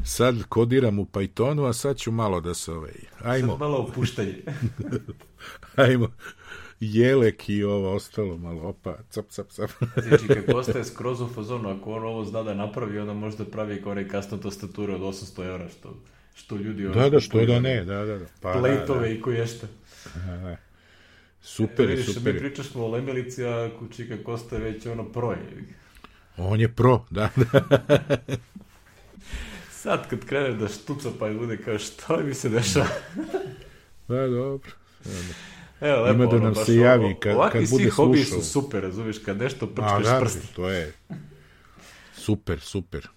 [0.04, 2.94] Sad kodiram u Pythonu, a sad ću malo da se ovaj...
[3.24, 4.42] Ajmo, Sad malo opuštanje.
[5.76, 6.08] ajmo.
[6.80, 9.70] Jelek i ovo ostalo malo, opa, cap, cap, cap.
[10.02, 13.82] Znači, kako ostaje skroz u fazonu, ako on ovo zna da napravi, onda možda pravi
[13.82, 15.94] kao onaj custom tastature od 800 evra, što,
[16.34, 16.88] što ljudi...
[16.88, 18.18] Da, da, što da ne, da, da.
[18.18, 18.26] da.
[18.40, 19.66] Pa, da, Plejtove da, i koješta.
[20.14, 20.56] da, da.
[21.40, 22.34] Super, je, Vidiš, super.
[22.34, 25.30] mi pričaš o Lemelici, a Kučika Kosta je već ono pro.
[25.30, 25.64] je.
[26.36, 27.60] On je pro, da, da.
[29.82, 32.86] Sad kad krene da štuca pa bude kao što mi se dešava.
[34.08, 34.70] Da, dobro.
[35.80, 38.42] Evo, lepo, Ima da ono, nam baš se javi kad- ovakvi kad bude hobiji slušao.
[38.42, 40.54] su super, razumiješ, kad nešto A, prčkaš da, prsti.
[40.54, 40.92] to je
[42.14, 43.08] super, super.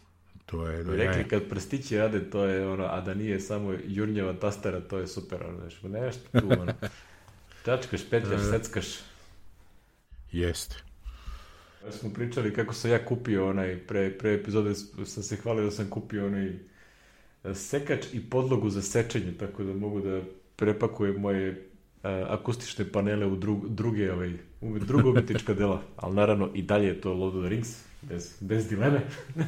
[0.45, 4.33] To je, da, Rekli kad prstići rade, to je ono, a da nije samo jurnjeva
[4.33, 6.73] tastara, to je super, ono, znaš, nešto tu, ono,
[7.65, 8.85] čačkaš, petljaš, seckaš.
[10.31, 10.75] Jeste.
[11.85, 15.71] Ja smo pričali kako sam ja kupio onaj, pre, pre epizode sam se hvalio da
[15.71, 16.47] sam kupio onaj
[17.43, 20.21] e, sekač i podlogu za sečenje, tako da mogu da
[20.55, 21.68] prepakujem moje a,
[22.03, 27.01] akustične panele u drug, druge, ovaj, u druga umetnička dela, ali naravno i dalje je
[27.01, 27.69] to Lord of the Rings,
[28.01, 29.01] bez, bez dileme.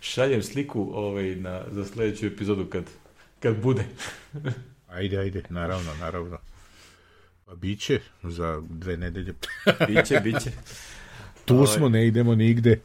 [0.00, 2.84] Šaljem sliku ovaj, na, za sledeću epizodu kad,
[3.40, 3.84] kad bude.
[4.88, 6.38] Ajde, ajde, naravno, naravno.
[7.46, 9.34] Pa biće za dve nedelje.
[9.88, 10.50] Biće, biće.
[11.44, 12.80] Tu smo, ne idemo nigde.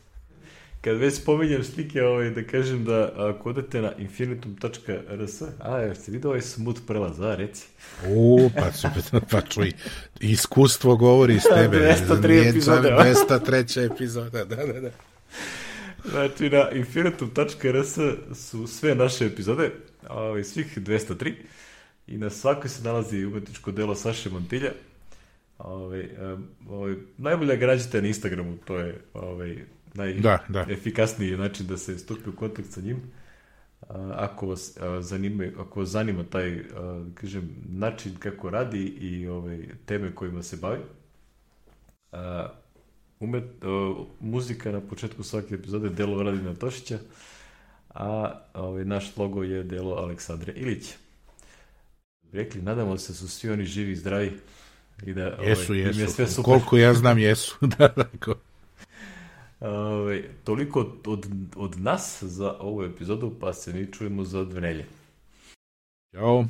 [0.81, 6.11] Kad već spominjem slike, ovaj, da kažem da ako odete na infinitum.rs, a, jer ste
[6.11, 7.67] vidio ovaj smooth prelaz, a, reci.
[8.07, 9.71] O, pa, super, pa čuj,
[10.19, 11.77] iskustvo govori iz tebe.
[11.77, 12.99] 203 Nije epizode, čak
[13.39, 14.91] 203 epizoda, da, da, da.
[16.09, 17.97] Znači, na infinitum.rs
[18.33, 19.71] su sve naše epizode,
[20.09, 21.33] ovaj, svih 203,
[22.07, 24.71] i na svakoj se nalazi umetničko delo Saše Montilja.
[25.57, 26.09] Ovaj,
[26.69, 29.01] ovaj, najbolje ga nađete na Instagramu, to je
[29.99, 30.65] ovaj, Da, da.
[30.65, 33.01] najefikasniji način da se stupi u kontakt sa njim.
[34.13, 36.63] Ako vas zanima, ako vas zanima taj,
[37.13, 40.79] kažem, način kako radi i ovaj, teme kojima se bavi,
[43.19, 43.43] umet,
[44.19, 46.99] muzika na početku svake epizode delo Radina Tošića,
[47.89, 50.93] a ovaj, naš logo je delo Aleksandre Ilića.
[52.31, 54.31] Rekli, nadamo se da su svi oni živi i zdravi
[55.05, 56.13] i da ovaj, Jesu, im je jesu.
[56.13, 56.43] sve super.
[56.43, 57.57] Koliko ja znam, jesu.
[57.77, 58.35] da, da, ko...
[59.59, 64.61] Ove, toliko od, od, od nas za ovu epizodu, pa se mi čujemo za dve
[64.61, 64.85] nelje.
[66.15, 66.45] Ćao.